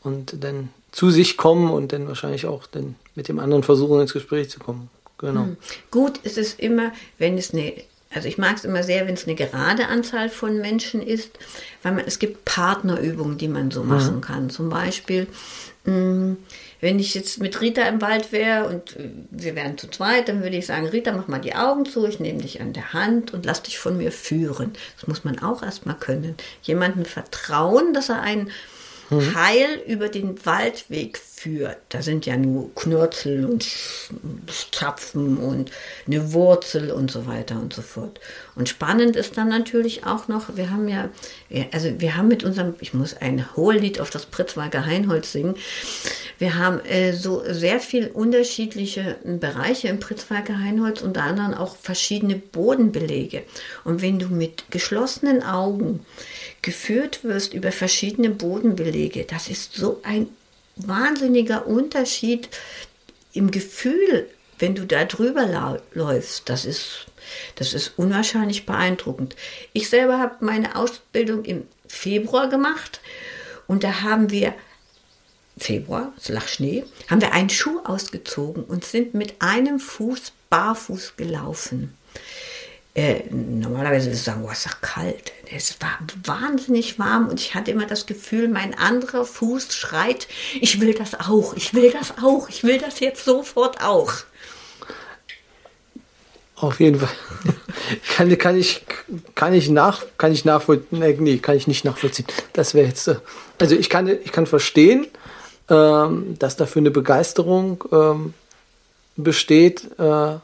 und 0.03 0.43
dann 0.43 0.71
zu 0.93 1.11
sich 1.11 1.37
kommen 1.37 1.71
und 1.71 1.93
dann 1.93 2.09
wahrscheinlich 2.09 2.47
auch 2.47 2.67
dann 2.67 2.95
mit 3.15 3.29
dem 3.29 3.39
anderen 3.39 3.63
versuchen 3.63 4.01
ins 4.01 4.15
Gespräch 4.15 4.49
zu 4.49 4.61
kommen. 4.61 4.89
Genau. 5.19 5.43
Mhm. 5.43 5.57
Gut 5.91 6.17
ist 6.23 6.39
es 6.39 6.55
immer, 6.55 6.91
wenn 7.19 7.37
es 7.37 7.53
eine 7.53 7.75
also 8.15 8.29
ich 8.29 8.39
mag 8.39 8.57
es 8.57 8.65
immer 8.65 8.83
sehr, 8.83 9.07
wenn 9.07 9.15
es 9.15 9.25
eine 9.25 9.35
gerade 9.35 9.89
Anzahl 9.89 10.29
von 10.29 10.59
Menschen 10.59 11.03
ist, 11.03 11.39
weil 11.83 11.93
man, 11.93 12.05
es 12.07 12.19
gibt 12.19 12.45
Partnerübungen, 12.45 13.37
die 13.37 13.49
man 13.49 13.71
so 13.71 13.83
mhm. 13.83 13.89
machen 13.89 14.21
kann. 14.21 14.49
Zum 14.49 14.69
Beispiel, 14.69 15.27
mh, 15.85 15.93
mm, 15.93 16.37
wenn 16.81 16.99
ich 16.99 17.15
jetzt 17.15 17.41
mit 17.41 17.61
Rita 17.61 17.83
im 17.83 18.01
Wald 18.03 18.33
wäre 18.33 18.67
und 18.69 18.97
äh, 18.97 19.11
wir 19.31 19.57
wären 19.57 19.79
zu 19.79 19.89
zweit, 19.89 20.29
dann 20.29 20.43
würde 20.43 20.57
ich 20.57 20.67
sagen, 20.67 20.87
Rita, 20.87 21.13
mach 21.13 21.29
mal 21.29 21.41
die 21.41 21.55
Augen 21.55 21.85
zu, 21.85 22.07
ich 22.07 22.21
nehme 22.21 22.43
dich 22.43 22.61
an 22.61 22.73
der 22.73 22.93
Hand 22.93 23.35
und 23.35 23.45
lass 23.45 23.63
dich 23.63 23.79
von 23.79 23.97
mir 23.97 24.13
führen. 24.13 24.73
Das 24.97 25.07
muss 25.09 25.25
man 25.25 25.39
auch 25.41 25.63
erstmal 25.63 25.97
können. 25.97 26.37
Jemandem 26.63 27.05
vertrauen, 27.05 27.93
dass 27.93 28.09
er 28.09 28.23
einen 28.23 28.51
mhm. 29.11 29.35
heil 29.35 29.83
über 29.87 30.09
den 30.09 30.45
Waldweg 30.45 31.19
führt. 31.19 31.77
Da 31.91 32.01
sind 32.01 32.25
ja 32.25 32.37
nur 32.37 32.75
Knurzel 32.75 33.45
und 33.45 33.67
Zapfen 34.73 35.37
und 35.37 35.71
eine 36.07 36.33
Wurzel 36.33 36.91
und 36.91 37.11
so 37.11 37.27
weiter 37.27 37.57
und 37.57 37.75
so 37.75 37.83
fort. 37.83 38.21
Und 38.55 38.71
spannend 38.71 39.17
ist 39.17 39.37
dann 39.37 39.51
natürlich 39.51 40.07
auch 40.07 40.29
noch, 40.29 40.57
wir 40.57 40.71
haben 40.71 40.89
ja, 40.89 41.11
also 41.73 42.01
wir 42.01 42.17
haben 42.17 42.29
mit 42.29 42.43
unserem, 42.43 42.75
ich 42.81 42.95
muss 42.95 43.15
ein 43.15 43.55
Hohelied 43.55 44.01
auf 44.01 44.09
das 44.09 44.25
Pritzwalker 44.25 44.87
Heinholz 44.87 45.33
singen, 45.33 45.57
wir 46.39 46.57
haben 46.57 46.81
äh, 46.87 47.13
so 47.13 47.43
sehr 47.47 47.81
viel 47.81 48.09
unterschiedliche 48.09 49.17
Bereiche 49.25 49.89
im 49.89 50.01
Pritzwalker 50.01 50.59
Heinholz, 50.59 51.03
unter 51.03 51.23
anderem 51.23 51.55
auch 51.55 51.77
verschiedene 51.77 52.37
Bodenbelege. 52.37 53.43
Und 53.85 54.01
wenn 54.01 54.19
du 54.19 54.29
mit 54.29 54.71
geschlossenen 54.71 55.43
Augen 55.43 56.01
geführt 56.63 57.23
wirst 57.23 57.55
über 57.55 57.73
verschiedene 57.73 58.31
Bodenbelege, 58.31 58.96
das 59.29 59.49
ist 59.49 59.75
so 59.75 60.01
ein 60.03 60.29
wahnsinniger 60.77 61.67
Unterschied 61.67 62.49
im 63.33 63.51
Gefühl, 63.51 64.29
wenn 64.59 64.75
du 64.75 64.87
da 64.87 65.05
drüber 65.05 65.79
läufst. 65.93 66.49
Das 66.49 66.65
ist, 66.65 67.07
das 67.57 67.75
ist 67.75 67.93
unwahrscheinlich 67.97 68.67
beeindruckend. 68.67 69.37
Ich 69.73 69.89
selber 69.89 70.19
habe 70.19 70.45
meine 70.45 70.77
Ausbildung 70.77 71.45
im 71.45 71.67
Februar 71.87 72.49
gemacht 72.49 73.01
und 73.67 73.85
da 73.85 74.03
haben 74.03 74.31
wir 74.31 74.55
Februar, 75.59 76.13
es 76.19 76.29
lag 76.29 76.49
Schnee, 76.49 76.85
haben 77.09 77.21
wir 77.21 77.33
einen 77.33 77.49
Schuh 77.49 77.81
ausgezogen 77.85 78.65
und 78.65 78.85
sind 78.85 79.15
mit 79.15 79.37
einem 79.41 79.81
Fuß 79.81 80.33
barfuß 80.51 81.17
gelaufen. 81.17 81.97
Äh, 82.97 83.25
normalerweise 83.31 84.07
würde 84.07 84.17
ich 84.17 84.23
sagen, 84.23 84.43
oh, 84.43 84.51
es 84.51 84.65
ist 84.65 84.69
doch 84.69 84.81
kalt. 84.81 85.31
Es 85.55 85.77
war 85.83 85.99
wahnsinnig 86.25 86.99
warm 86.99 87.29
und 87.29 87.39
ich 87.39 87.55
hatte 87.55 87.71
immer 87.71 87.85
das 87.85 88.07
Gefühl, 88.07 88.49
mein 88.49 88.73
anderer 88.73 89.27
Fuß 89.27 89.75
schreit, 89.75 90.27
ich 90.63 90.81
will 90.81 90.95
das 90.95 91.13
auch, 91.15 91.55
ich 91.55 91.75
will 91.75 91.91
das 91.91 92.15
auch, 92.23 92.49
ich 92.49 92.65
will 92.65 92.79
das 92.79 93.01
jetzt 93.01 93.27
sofort 93.27 93.83
auch. 93.83 94.15
Auf 96.55 96.81
jeden 96.81 96.99
Fall. 96.99 97.11
kann, 98.17 98.39
kann, 98.39 98.57
ich, 98.57 98.87
kann 99.35 99.53
ich 99.53 99.69
nach, 99.69 100.03
kann 100.17 100.33
ich 100.33 100.47
nachvollziehen, 100.47 101.17
nee, 101.19 101.37
kann 101.37 101.55
ich 101.55 101.67
nicht 101.67 101.85
nachvollziehen. 101.85 102.27
Das 102.55 102.73
wäre 102.73 102.89
jetzt, 102.89 103.09
äh, 103.09 103.17
also 103.59 103.77
ich 103.77 103.91
kann, 103.91 104.09
ich 104.09 104.33
kann 104.33 104.47
verstehen, 104.47 105.07
ähm, 105.69 106.39
dass 106.39 106.57
dafür 106.57 106.81
eine 106.81 106.91
Begeisterung 106.91 107.85
ähm, 107.93 108.33
besteht, 109.17 109.87
äh, 109.99 110.39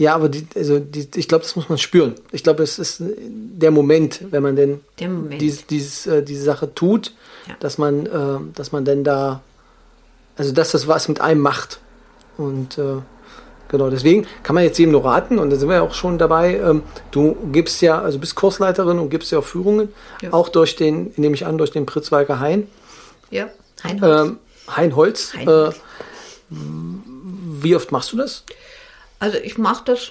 ja, 0.00 0.14
aber 0.14 0.28
die, 0.28 0.46
also 0.54 0.78
die, 0.78 1.08
ich 1.14 1.28
glaube, 1.28 1.44
das 1.44 1.56
muss 1.56 1.68
man 1.68 1.78
spüren. 1.78 2.14
Ich 2.32 2.42
glaube, 2.42 2.62
es 2.62 2.78
ist 2.78 3.02
der 3.02 3.70
Moment, 3.70 4.20
wenn 4.30 4.42
man 4.42 4.56
denn. 4.56 4.80
Dies, 5.38 5.66
dieses, 5.66 6.06
äh, 6.06 6.22
diese 6.22 6.42
Sache 6.42 6.74
tut, 6.74 7.12
ja. 7.46 7.54
dass 7.60 7.78
man, 7.78 8.06
äh, 8.06 8.38
dass 8.54 8.72
man 8.72 8.84
denn 8.84 9.04
da 9.04 9.42
also 10.40 10.52
dass 10.52 10.70
das 10.70 10.88
was 10.88 11.06
mit 11.06 11.20
einem 11.20 11.42
macht. 11.42 11.80
Und 12.38 12.78
äh, 12.78 13.02
genau, 13.68 13.90
deswegen 13.90 14.26
kann 14.42 14.54
man 14.54 14.64
jetzt 14.64 14.78
jedem 14.78 14.92
nur 14.92 15.04
raten, 15.04 15.38
und 15.38 15.50
da 15.50 15.56
sind 15.56 15.68
wir 15.68 15.76
ja 15.76 15.82
auch 15.82 15.92
schon 15.92 16.16
dabei, 16.16 16.56
ähm, 16.56 16.82
du 17.10 17.36
gibst 17.52 17.82
ja, 17.82 18.00
also 18.00 18.18
bist 18.18 18.36
Kursleiterin 18.36 18.98
und 18.98 19.10
gibst 19.10 19.30
ja 19.32 19.40
auch 19.40 19.44
Führungen, 19.44 19.90
Ja. 20.22 20.32
auch 20.32 20.48
durch 20.48 20.76
den, 20.76 21.12
nehme 21.16 21.34
ich 21.34 21.44
an, 21.44 21.58
durch 21.58 21.72
den 21.72 21.84
Pritzwalker 21.84 22.40
Hain. 22.40 22.68
Ja, 23.30 23.50
Heinholz. 23.84 24.28
Ähm, 24.28 24.38
Heinholz. 24.74 25.34
Heinholz. 25.34 25.76
Äh, 25.76 25.78
wie 26.48 27.76
oft 27.76 27.92
machst 27.92 28.12
du 28.12 28.16
das? 28.16 28.44
Also 29.20 29.38
ich 29.38 29.56
mache 29.58 29.84
das, 29.84 30.10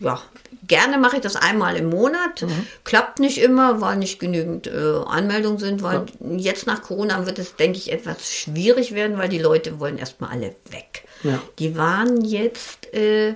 ja, 0.00 0.20
gerne 0.66 0.98
mache 0.98 1.16
ich 1.16 1.22
das 1.22 1.36
einmal 1.36 1.76
im 1.76 1.90
Monat. 1.90 2.42
Mhm. 2.42 2.66
Klappt 2.84 3.18
nicht 3.18 3.38
immer, 3.38 3.80
weil 3.80 3.96
nicht 3.96 4.18
genügend 4.20 4.66
äh, 4.66 5.00
Anmeldungen 5.06 5.58
sind, 5.58 5.82
weil 5.82 6.06
jetzt 6.36 6.66
nach 6.66 6.82
Corona 6.82 7.26
wird 7.26 7.38
es, 7.38 7.56
denke 7.56 7.78
ich, 7.78 7.92
etwas 7.92 8.32
schwierig 8.32 8.94
werden, 8.94 9.18
weil 9.18 9.28
die 9.28 9.38
Leute 9.38 9.78
wollen 9.80 9.98
erstmal 9.98 10.30
alle 10.30 10.54
weg. 10.70 11.04
Ja. 11.24 11.42
Die 11.58 11.76
waren 11.76 12.24
jetzt, 12.24 12.92
äh, 12.94 13.34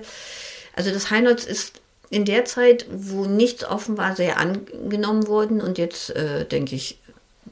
also 0.75 0.91
das 0.91 1.11
Heinholz 1.11 1.43
ist 1.45 1.73
in 2.09 2.25
der 2.25 2.45
Zeit, 2.45 2.85
wo 2.91 3.25
nichts 3.25 3.63
offen 3.65 3.97
war, 3.97 4.15
sehr 4.15 4.37
angenommen 4.39 5.27
worden 5.27 5.61
und 5.61 5.77
jetzt, 5.77 6.11
äh, 6.11 6.45
denke 6.45 6.75
ich, 6.75 6.99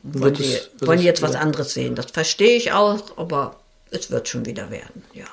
wollen, 0.03 0.35
es- 0.35 0.69
die, 0.79 0.87
wollen 0.87 0.99
die 0.99 1.05
jetzt 1.05 1.21
was 1.23 1.35
anderes 1.35 1.73
sehen. 1.73 1.95
Das 1.95 2.11
verstehe 2.11 2.55
ich 2.55 2.71
auch, 2.71 3.17
aber 3.17 3.59
es 3.89 4.09
wird 4.11 4.27
schon 4.29 4.45
wieder 4.45 4.69
werden, 4.71 5.03
ja. 5.13 5.25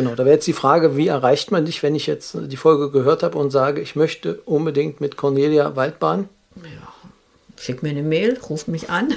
Genau, 0.00 0.14
da 0.14 0.24
wäre 0.24 0.36
jetzt 0.36 0.46
die 0.46 0.54
Frage, 0.54 0.96
wie 0.96 1.08
erreicht 1.08 1.50
man 1.50 1.66
dich, 1.66 1.82
wenn 1.82 1.94
ich 1.94 2.06
jetzt 2.06 2.34
die 2.34 2.56
Folge 2.56 2.90
gehört 2.90 3.22
habe 3.22 3.36
und 3.36 3.50
sage, 3.50 3.82
ich 3.82 3.96
möchte 3.96 4.36
unbedingt 4.46 5.02
mit 5.02 5.18
Cornelia 5.18 5.76
Waldbahn. 5.76 6.30
Schick 7.58 7.82
mir 7.82 7.90
eine 7.90 8.02
Mail, 8.02 8.38
ruf 8.48 8.66
mich 8.66 8.88
an. 8.88 9.12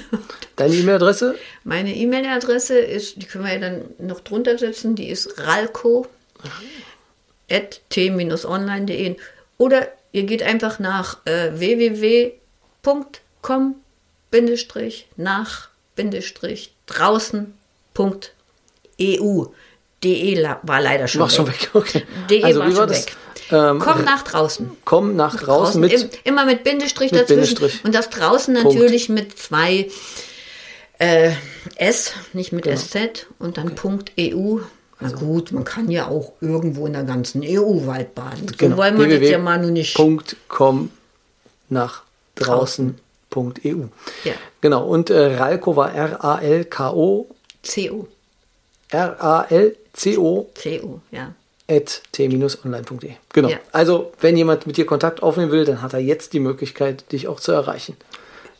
Deine 0.58 0.76
E-Mail-Adresse? 0.76 1.36
Meine 1.64 1.96
E-Mail-Adresse 1.96 2.78
ist, 2.78 3.22
die 3.22 3.26
können 3.26 3.46
wir 3.46 3.54
ja 3.54 3.60
dann 3.60 3.84
noch 3.98 4.20
drunter 4.20 4.58
setzen, 4.58 4.96
die 4.96 5.08
ist 5.08 5.40
ralco 5.40 6.06
at 7.50 7.80
t-online.de 7.88 9.16
oder 9.58 9.88
ihr 10.12 10.24
geht 10.24 10.44
einfach 10.44 10.80
nach 10.80 11.26
äh, 11.26 11.52
www.com 11.58 13.06
nach 15.16 15.70
draußen.eu. 15.96 17.54
DE 20.04 20.44
war 20.64 20.82
leider 20.82 21.08
schon 21.08 21.22
Mach 21.22 21.32
schon 21.32 21.48
weg. 21.48 21.62
weg. 21.62 21.70
Okay. 21.74 22.04
DE 22.30 22.44
also 22.44 22.60
war 22.60 22.68
schon 22.68 22.78
war 22.78 22.88
das? 22.88 23.06
weg. 23.08 23.16
Ähm, 23.52 23.80
Komm 23.80 24.04
nach 24.06 24.24
draußen. 24.24 24.72
komm 24.86 25.16
nach 25.16 25.36
draußen 25.36 25.80
mit. 25.82 25.92
Im, 25.94 26.10
immer 26.24 26.46
mit 26.46 26.64
Bindestrich 26.64 27.12
mit 27.12 27.22
dazwischen. 27.22 27.56
Bindestrich. 27.56 27.84
Und 27.86 27.94
das 27.94 28.10
draußen 28.10 28.54
Punkt. 28.56 28.74
natürlich 28.76 29.10
mit 29.10 29.38
zwei 29.38 29.90
äh, 31.00 31.32
S, 31.76 32.14
nicht 32.34 32.52
mit 32.54 32.64
Genau. 32.64 32.78
SZ 32.78 33.28
und 33.40 33.58
dann 33.58 33.76
Punkt 33.76 34.12
EU. 34.20 34.58
Na 35.00 35.10
gut, 35.10 35.52
man 35.52 35.66
kann 35.66 35.92
ja 35.92 36.08
auch 36.08 36.32
irgendwo 36.40 36.86
in 36.88 36.94
der 36.94 37.04
ganzen 37.04 37.42
EU 37.44 37.86
Wald 37.86 38.16
baden. 38.16 38.48
So 38.48 38.56
Genau. 38.58 38.78
wollen 38.78 38.98
wir 38.98 39.20
das 39.20 39.30
ja 39.30 39.38
mal 39.38 39.60
nur 39.60 39.72
nicht. 39.72 39.98
www.com 39.98 40.90
nach 41.68 42.04
draußen.eu. 42.36 43.86
Ja. 44.24 44.34
Genau, 44.62 44.86
und 44.88 45.10
äh, 45.10 45.36
Ralco 45.36 45.76
war 45.76 45.94
R-A-L-K-O, 45.94 47.28
CO. 47.68 48.08
R-A-L-C-O 48.94 50.50
CO, 50.54 51.02
ja. 51.12 51.34
at 51.70 52.02
t-online.de. 52.12 53.12
Genau. 53.34 53.50
Ja. 53.50 53.58
Also, 53.72 54.12
wenn 54.22 54.38
jemand 54.38 54.68
mit 54.68 54.78
dir 54.78 54.86
Kontakt 54.86 55.24
aufnehmen 55.24 55.52
will, 55.52 55.66
dann 55.66 55.82
hat 55.82 55.94
er 55.94 56.00
jetzt 56.00 56.34
die 56.34 56.40
Möglichkeit, 56.40 57.12
dich 57.12 57.28
auch 57.28 57.40
zu 57.40 57.52
erreichen. 57.52 57.98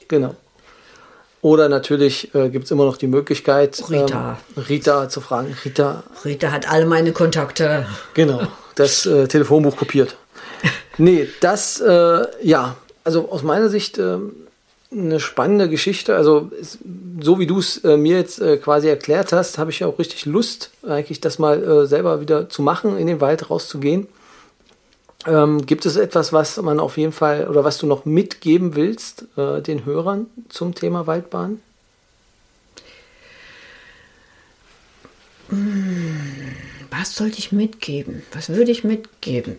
Genau. 0.08 0.36
Oder 1.42 1.68
natürlich 1.68 2.34
äh, 2.34 2.50
gibt 2.50 2.66
es 2.66 2.72
immer 2.72 2.86
noch 2.86 2.96
die 2.96 3.08
Möglichkeit, 3.08 3.84
Rita. 3.90 4.40
Ähm, 4.56 4.64
Rita 4.64 5.10
zu 5.10 5.20
fragen. 5.20 5.56
Rita, 5.66 6.04
Rita 6.24 6.52
hat 6.52 6.72
alle 6.72 6.86
meine 6.86 7.12
Kontakte. 7.12 7.86
genau, 8.14 8.42
das 8.76 9.06
äh, 9.06 9.28
Telefonbuch 9.28 9.76
kopiert. 9.76 10.18
Nee, 11.00 11.28
das, 11.40 11.82
äh, 11.82 12.28
ja, 12.44 12.76
also 13.04 13.32
aus 13.32 13.42
meiner 13.42 13.70
Sicht 13.70 13.98
ähm, 13.98 14.43
eine 14.94 15.20
spannende 15.20 15.70
Geschichte. 15.70 16.16
Also, 16.16 16.52
so 17.20 17.40
wie 17.40 17.48
du 17.48 17.60
es 17.60 17.84
äh, 17.84 17.98
mir 17.98 18.18
jetzt 18.18 18.40
äh, 18.40 18.58
quasi 18.58 18.88
erklärt 18.88 19.34
hast, 19.34 19.58
habe 19.58 19.72
ich 19.72 19.80
ja 19.80 19.88
auch 19.88 20.00
richtig 20.00 20.26
Lust, 20.26 20.72
eigentlich 20.88 21.22
das 21.22 21.40
mal 21.40 21.64
äh, 21.64 21.86
selber 21.86 22.22
wieder 22.22 22.50
zu 22.50 22.62
machen, 22.62 22.98
in 22.98 23.08
den 23.08 23.22
Wald 23.22 23.50
rauszugehen. 23.50 24.08
Ähm, 25.26 25.66
gibt 25.66 25.86
es 25.86 25.96
etwas, 25.96 26.34
was 26.34 26.62
man 26.62 26.80
auf 26.80 26.98
jeden 26.98 27.14
Fall 27.14 27.48
oder 27.48 27.64
was 27.64 27.78
du 27.78 27.88
noch 27.88 28.06
mitgeben 28.06 28.76
willst 28.76 29.26
äh, 29.38 29.62
den 29.62 29.86
Hörern 29.86 30.28
zum 30.50 30.76
Thema 30.76 31.08
Waldbahn? 31.08 31.62
Was 36.90 37.16
sollte 37.16 37.40
ich 37.40 37.52
mitgeben? 37.52 38.24
Was 38.34 38.50
würde 38.50 38.72
ich 38.72 38.84
mitgeben? 38.84 39.58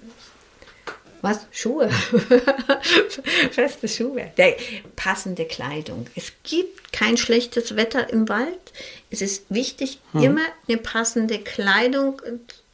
Was? 1.24 1.46
Schuhe. 1.52 1.88
Feste 3.50 3.88
Schuhe. 3.88 4.30
Der, 4.36 4.56
passende 4.94 5.46
Kleidung. 5.46 6.06
Es 6.14 6.32
gibt 6.42 6.92
kein 6.92 7.16
schlechtes 7.16 7.76
Wetter 7.76 8.10
im 8.12 8.28
Wald. 8.28 8.72
Es 9.10 9.22
ist 9.22 9.46
wichtig, 9.48 10.00
immer 10.12 10.42
eine 10.68 10.76
passende 10.76 11.38
Kleidung 11.38 12.20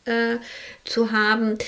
äh, 0.05 0.39
zu 0.85 1.13
haben. 1.13 1.59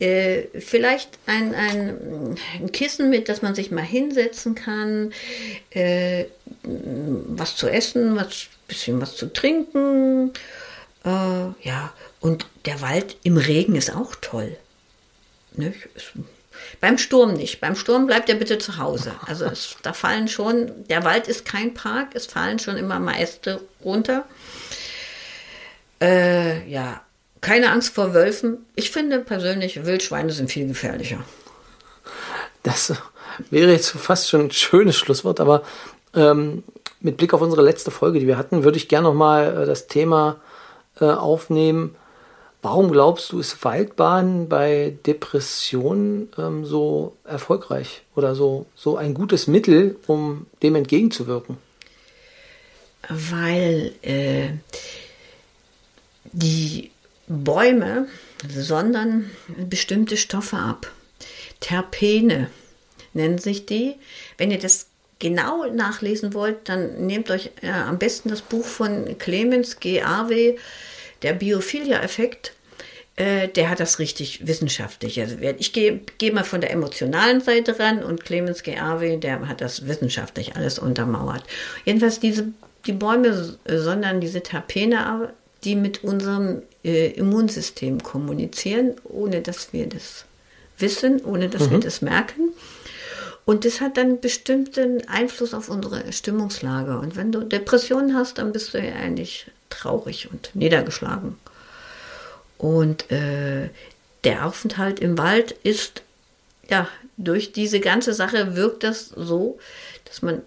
Äh, 0.00 0.48
vielleicht 0.58 1.10
ein, 1.26 1.54
ein, 1.54 2.36
ein 2.58 2.72
Kissen 2.72 3.08
mit, 3.08 3.28
dass 3.28 3.42
man 3.42 3.54
sich 3.54 3.70
mal 3.70 3.84
hinsetzen 3.84 4.56
kann. 4.56 5.12
Äh, 5.70 6.24
was 6.64 7.54
zu 7.54 7.68
essen, 7.68 8.16
was 8.16 8.48
bisschen 8.66 9.00
was 9.00 9.14
zu 9.14 9.32
trinken. 9.32 10.32
Äh, 11.04 11.08
ja, 11.08 11.92
und 12.18 12.46
der 12.64 12.80
Wald 12.80 13.14
im 13.22 13.36
Regen 13.36 13.76
ist 13.76 13.94
auch 13.94 14.16
toll. 14.20 14.56
Nicht? 15.54 15.88
Beim 16.80 16.98
Sturm 16.98 17.34
nicht. 17.34 17.60
Beim 17.60 17.76
Sturm 17.76 18.06
bleibt 18.06 18.28
er 18.28 18.34
bitte 18.34 18.58
zu 18.58 18.78
Hause. 18.78 19.12
Also 19.26 19.44
es, 19.44 19.76
da 19.82 19.92
fallen 19.92 20.28
schon, 20.28 20.70
der 20.88 21.04
Wald 21.04 21.28
ist 21.28 21.44
kein 21.44 21.74
Park, 21.74 22.08
es 22.14 22.26
fallen 22.26 22.58
schon 22.58 22.76
immer 22.76 22.98
mal 22.98 23.16
Äste 23.18 23.60
runter. 23.84 24.24
Äh, 26.00 26.68
ja, 26.68 27.02
keine 27.40 27.70
Angst 27.70 27.94
vor 27.94 28.14
Wölfen. 28.14 28.64
Ich 28.74 28.90
finde 28.90 29.18
persönlich, 29.20 29.84
Wildschweine 29.84 30.32
sind 30.32 30.50
viel 30.50 30.66
gefährlicher. 30.66 31.24
Das 32.62 32.92
wäre 33.50 33.72
jetzt 33.72 33.90
fast 33.90 34.28
schon 34.28 34.42
ein 34.42 34.50
schönes 34.50 34.96
Schlusswort, 34.96 35.40
aber 35.40 35.62
ähm, 36.14 36.62
mit 37.00 37.16
Blick 37.16 37.34
auf 37.34 37.40
unsere 37.40 37.62
letzte 37.62 37.90
Folge, 37.90 38.20
die 38.20 38.26
wir 38.26 38.38
hatten, 38.38 38.64
würde 38.64 38.76
ich 38.76 38.88
gerne 38.88 39.08
nochmal 39.08 39.62
äh, 39.62 39.66
das 39.66 39.86
Thema 39.86 40.40
äh, 41.00 41.06
aufnehmen. 41.06 41.96
Warum 42.62 42.92
glaubst 42.92 43.32
du, 43.32 43.40
ist 43.40 43.64
Waldbahn 43.64 44.48
bei 44.48 44.94
Depressionen 45.04 46.28
ähm, 46.38 46.64
so 46.64 47.16
erfolgreich 47.24 48.02
oder 48.14 48.34
so, 48.34 48.66
so 48.76 48.96
ein 48.96 49.14
gutes 49.14 49.48
Mittel, 49.48 49.96
um 50.06 50.46
dem 50.62 50.76
entgegenzuwirken? 50.76 51.58
weil 53.08 53.92
äh, 54.02 54.50
die 56.32 56.90
Bäume 57.26 58.08
sondern 58.48 59.30
bestimmte 59.56 60.16
Stoffe 60.16 60.56
ab. 60.56 60.90
Terpene 61.60 62.50
nennen 63.12 63.38
sich 63.38 63.66
die. 63.66 63.94
Wenn 64.36 64.50
ihr 64.50 64.58
das 64.58 64.88
genau 65.20 65.66
nachlesen 65.66 66.34
wollt, 66.34 66.68
dann 66.68 67.06
nehmt 67.06 67.30
euch 67.30 67.50
äh, 67.62 67.70
am 67.70 67.98
besten 67.98 68.30
das 68.30 68.42
Buch 68.42 68.64
von 68.64 69.16
Clemens 69.18 69.78
G. 69.78 70.02
Der 71.22 71.32
Biophilia-Effekt. 71.34 72.52
Äh, 73.16 73.48
der 73.48 73.68
hat 73.68 73.80
das 73.80 73.98
richtig 73.98 74.46
wissenschaftlich. 74.46 75.20
Also 75.20 75.36
ich 75.58 75.72
gehe 75.72 76.00
gehe 76.16 76.32
mal 76.32 76.44
von 76.44 76.62
der 76.62 76.70
emotionalen 76.70 77.42
Seite 77.42 77.78
ran 77.78 78.02
und 78.02 78.24
Clemens 78.24 78.62
G. 78.62 78.78
Arve, 78.78 79.18
der 79.18 79.48
hat 79.48 79.60
das 79.60 79.86
wissenschaftlich 79.86 80.56
alles 80.56 80.78
untermauert. 80.78 81.44
Jedenfalls 81.84 82.20
diese 82.20 82.46
die 82.86 82.92
Bäume 82.92 83.56
sondern 83.66 84.20
diese 84.20 84.42
Terpene, 84.42 85.32
die 85.64 85.76
mit 85.76 86.02
unserem 86.02 86.62
äh, 86.84 87.10
Immunsystem 87.12 88.02
kommunizieren, 88.02 88.94
ohne 89.04 89.40
dass 89.40 89.72
wir 89.72 89.88
das 89.88 90.24
wissen, 90.78 91.24
ohne 91.24 91.48
dass 91.48 91.70
wir 91.70 91.78
das 91.78 92.02
merken. 92.02 92.50
Und 93.44 93.64
das 93.64 93.80
hat 93.80 93.96
dann 93.96 94.20
bestimmten 94.20 95.06
Einfluss 95.08 95.54
auf 95.54 95.68
unsere 95.68 96.12
Stimmungslage. 96.12 96.98
Und 96.98 97.16
wenn 97.16 97.32
du 97.32 97.40
Depressionen 97.40 98.14
hast, 98.14 98.38
dann 98.38 98.52
bist 98.52 98.74
du 98.74 98.78
ja 98.78 98.94
eigentlich 98.94 99.46
traurig 99.72 100.30
und 100.30 100.50
niedergeschlagen. 100.54 101.36
Und 102.58 103.10
äh, 103.10 103.70
der 104.24 104.46
Aufenthalt 104.46 105.00
im 105.00 105.18
Wald 105.18 105.52
ist, 105.52 106.02
ja, 106.68 106.88
durch 107.16 107.52
diese 107.52 107.80
ganze 107.80 108.14
Sache 108.14 108.54
wirkt 108.56 108.84
das 108.84 109.08
so, 109.08 109.58
dass 110.04 110.22
man 110.22 110.42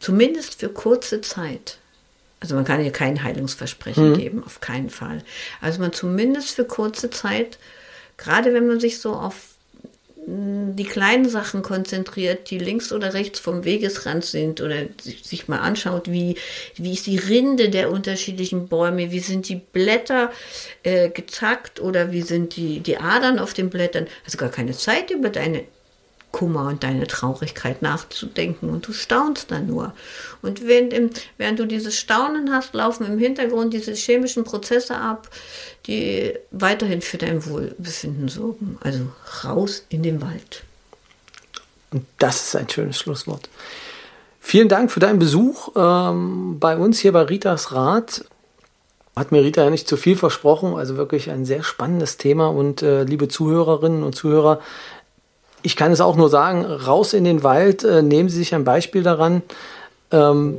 zumindest 0.00 0.60
für 0.60 0.68
kurze 0.68 1.20
Zeit, 1.20 1.78
also 2.40 2.54
man 2.54 2.64
kann 2.64 2.80
hier 2.80 2.92
kein 2.92 3.22
Heilungsversprechen 3.22 4.14
geben, 4.14 4.42
auf 4.44 4.60
keinen 4.60 4.90
Fall. 4.90 5.22
Also 5.60 5.80
man 5.80 5.92
zumindest 5.92 6.50
für 6.50 6.64
kurze 6.64 7.10
Zeit, 7.10 7.58
gerade 8.16 8.52
wenn 8.54 8.66
man 8.66 8.80
sich 8.80 8.98
so 8.98 9.12
auf 9.12 9.49
die 10.26 10.84
kleinen 10.84 11.28
Sachen 11.28 11.62
konzentriert, 11.62 12.50
die 12.50 12.58
links 12.58 12.92
oder 12.92 13.14
rechts 13.14 13.40
vom 13.40 13.64
Wegesrand 13.64 14.24
sind 14.24 14.60
oder 14.60 14.76
sich 15.02 15.48
mal 15.48 15.58
anschaut, 15.58 16.10
wie, 16.10 16.36
wie 16.76 16.92
ist 16.92 17.06
die 17.06 17.16
Rinde 17.16 17.70
der 17.70 17.90
unterschiedlichen 17.90 18.68
Bäume, 18.68 19.10
wie 19.10 19.20
sind 19.20 19.48
die 19.48 19.56
Blätter 19.56 20.30
äh, 20.82 21.08
gezackt 21.08 21.80
oder 21.80 22.12
wie 22.12 22.22
sind 22.22 22.56
die, 22.56 22.80
die 22.80 22.98
Adern 22.98 23.38
auf 23.38 23.54
den 23.54 23.70
Blättern, 23.70 24.06
hast 24.24 24.34
du 24.34 24.38
gar 24.38 24.50
keine 24.50 24.72
Zeit 24.72 25.10
über 25.10 25.30
deine 25.30 25.64
Kummer 26.32 26.68
und 26.68 26.84
deine 26.84 27.06
Traurigkeit 27.06 27.82
nachzudenken 27.82 28.70
und 28.70 28.86
du 28.86 28.92
staunst 28.92 29.50
dann 29.50 29.66
nur. 29.66 29.94
Und 30.42 30.66
während, 30.66 30.92
im, 30.92 31.10
während 31.38 31.58
du 31.58 31.66
dieses 31.66 31.96
Staunen 31.96 32.52
hast, 32.52 32.74
laufen 32.74 33.06
im 33.06 33.18
Hintergrund 33.18 33.74
diese 33.74 33.92
chemischen 33.92 34.44
Prozesse 34.44 34.96
ab, 34.96 35.28
die 35.86 36.32
weiterhin 36.50 37.02
für 37.02 37.18
dein 37.18 37.44
Wohlbefinden 37.46 38.28
sorgen. 38.28 38.78
Also 38.80 39.06
raus 39.44 39.84
in 39.88 40.02
den 40.02 40.22
Wald. 40.22 40.62
Und 41.90 42.04
das 42.18 42.44
ist 42.46 42.56
ein 42.56 42.68
schönes 42.68 42.98
Schlusswort. 42.98 43.48
Vielen 44.38 44.68
Dank 44.68 44.90
für 44.90 45.00
deinen 45.00 45.18
Besuch 45.18 45.70
ähm, 45.76 46.58
bei 46.58 46.76
uns 46.76 46.98
hier 46.98 47.12
bei 47.12 47.22
Ritas 47.22 47.72
Rat. 47.72 48.24
Hat 49.16 49.32
mir 49.32 49.42
Rita 49.42 49.64
ja 49.64 49.70
nicht 49.70 49.88
zu 49.88 49.96
viel 49.96 50.16
versprochen, 50.16 50.74
also 50.74 50.96
wirklich 50.96 51.30
ein 51.30 51.44
sehr 51.44 51.62
spannendes 51.62 52.16
Thema. 52.16 52.48
Und 52.48 52.82
äh, 52.82 53.02
liebe 53.02 53.28
Zuhörerinnen 53.28 54.02
und 54.02 54.14
Zuhörer, 54.14 54.60
ich 55.62 55.76
kann 55.76 55.92
es 55.92 56.00
auch 56.00 56.16
nur 56.16 56.28
sagen, 56.28 56.64
raus 56.64 57.12
in 57.12 57.24
den 57.24 57.42
Wald, 57.42 57.84
äh, 57.84 58.02
nehmen 58.02 58.28
Sie 58.28 58.38
sich 58.38 58.54
ein 58.54 58.64
Beispiel 58.64 59.02
daran. 59.02 59.42
Ähm, 60.10 60.56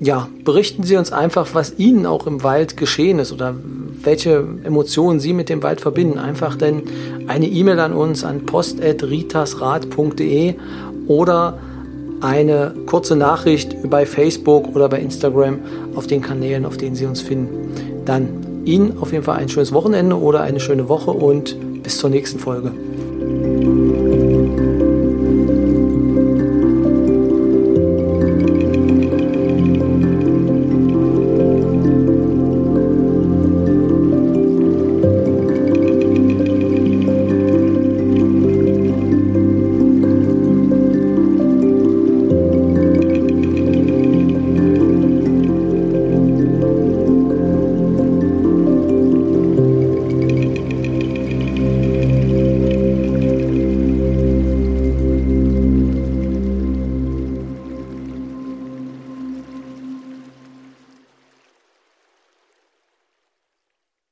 ja, 0.00 0.28
berichten 0.44 0.82
Sie 0.82 0.96
uns 0.96 1.12
einfach, 1.12 1.48
was 1.52 1.78
Ihnen 1.78 2.06
auch 2.06 2.26
im 2.26 2.42
Wald 2.42 2.76
geschehen 2.76 3.20
ist 3.20 3.32
oder 3.32 3.54
welche 4.02 4.44
Emotionen 4.64 5.20
Sie 5.20 5.32
mit 5.32 5.48
dem 5.48 5.62
Wald 5.62 5.80
verbinden. 5.80 6.18
Einfach 6.18 6.56
denn 6.56 6.82
eine 7.28 7.46
E-Mail 7.46 7.78
an 7.78 7.92
uns 7.92 8.24
an 8.24 8.44
post.ritasrat.de 8.44 10.54
oder 11.06 11.58
eine 12.20 12.74
kurze 12.86 13.14
Nachricht 13.14 13.88
bei 13.88 14.06
Facebook 14.06 14.74
oder 14.74 14.88
bei 14.88 14.98
Instagram 14.98 15.60
auf 15.94 16.08
den 16.08 16.20
Kanälen, 16.20 16.64
auf 16.64 16.76
denen 16.76 16.96
Sie 16.96 17.06
uns 17.06 17.20
finden. 17.20 18.02
Dann 18.04 18.64
Ihnen 18.64 18.98
auf 18.98 19.12
jeden 19.12 19.24
Fall 19.24 19.38
ein 19.38 19.48
schönes 19.48 19.72
Wochenende 19.72 20.18
oder 20.18 20.40
eine 20.40 20.60
schöne 20.60 20.88
Woche 20.88 21.12
und 21.12 21.82
bis 21.82 21.98
zur 21.98 22.10
nächsten 22.10 22.38
Folge. 22.38 22.72
Thank 23.52 23.64
you. 23.66 23.91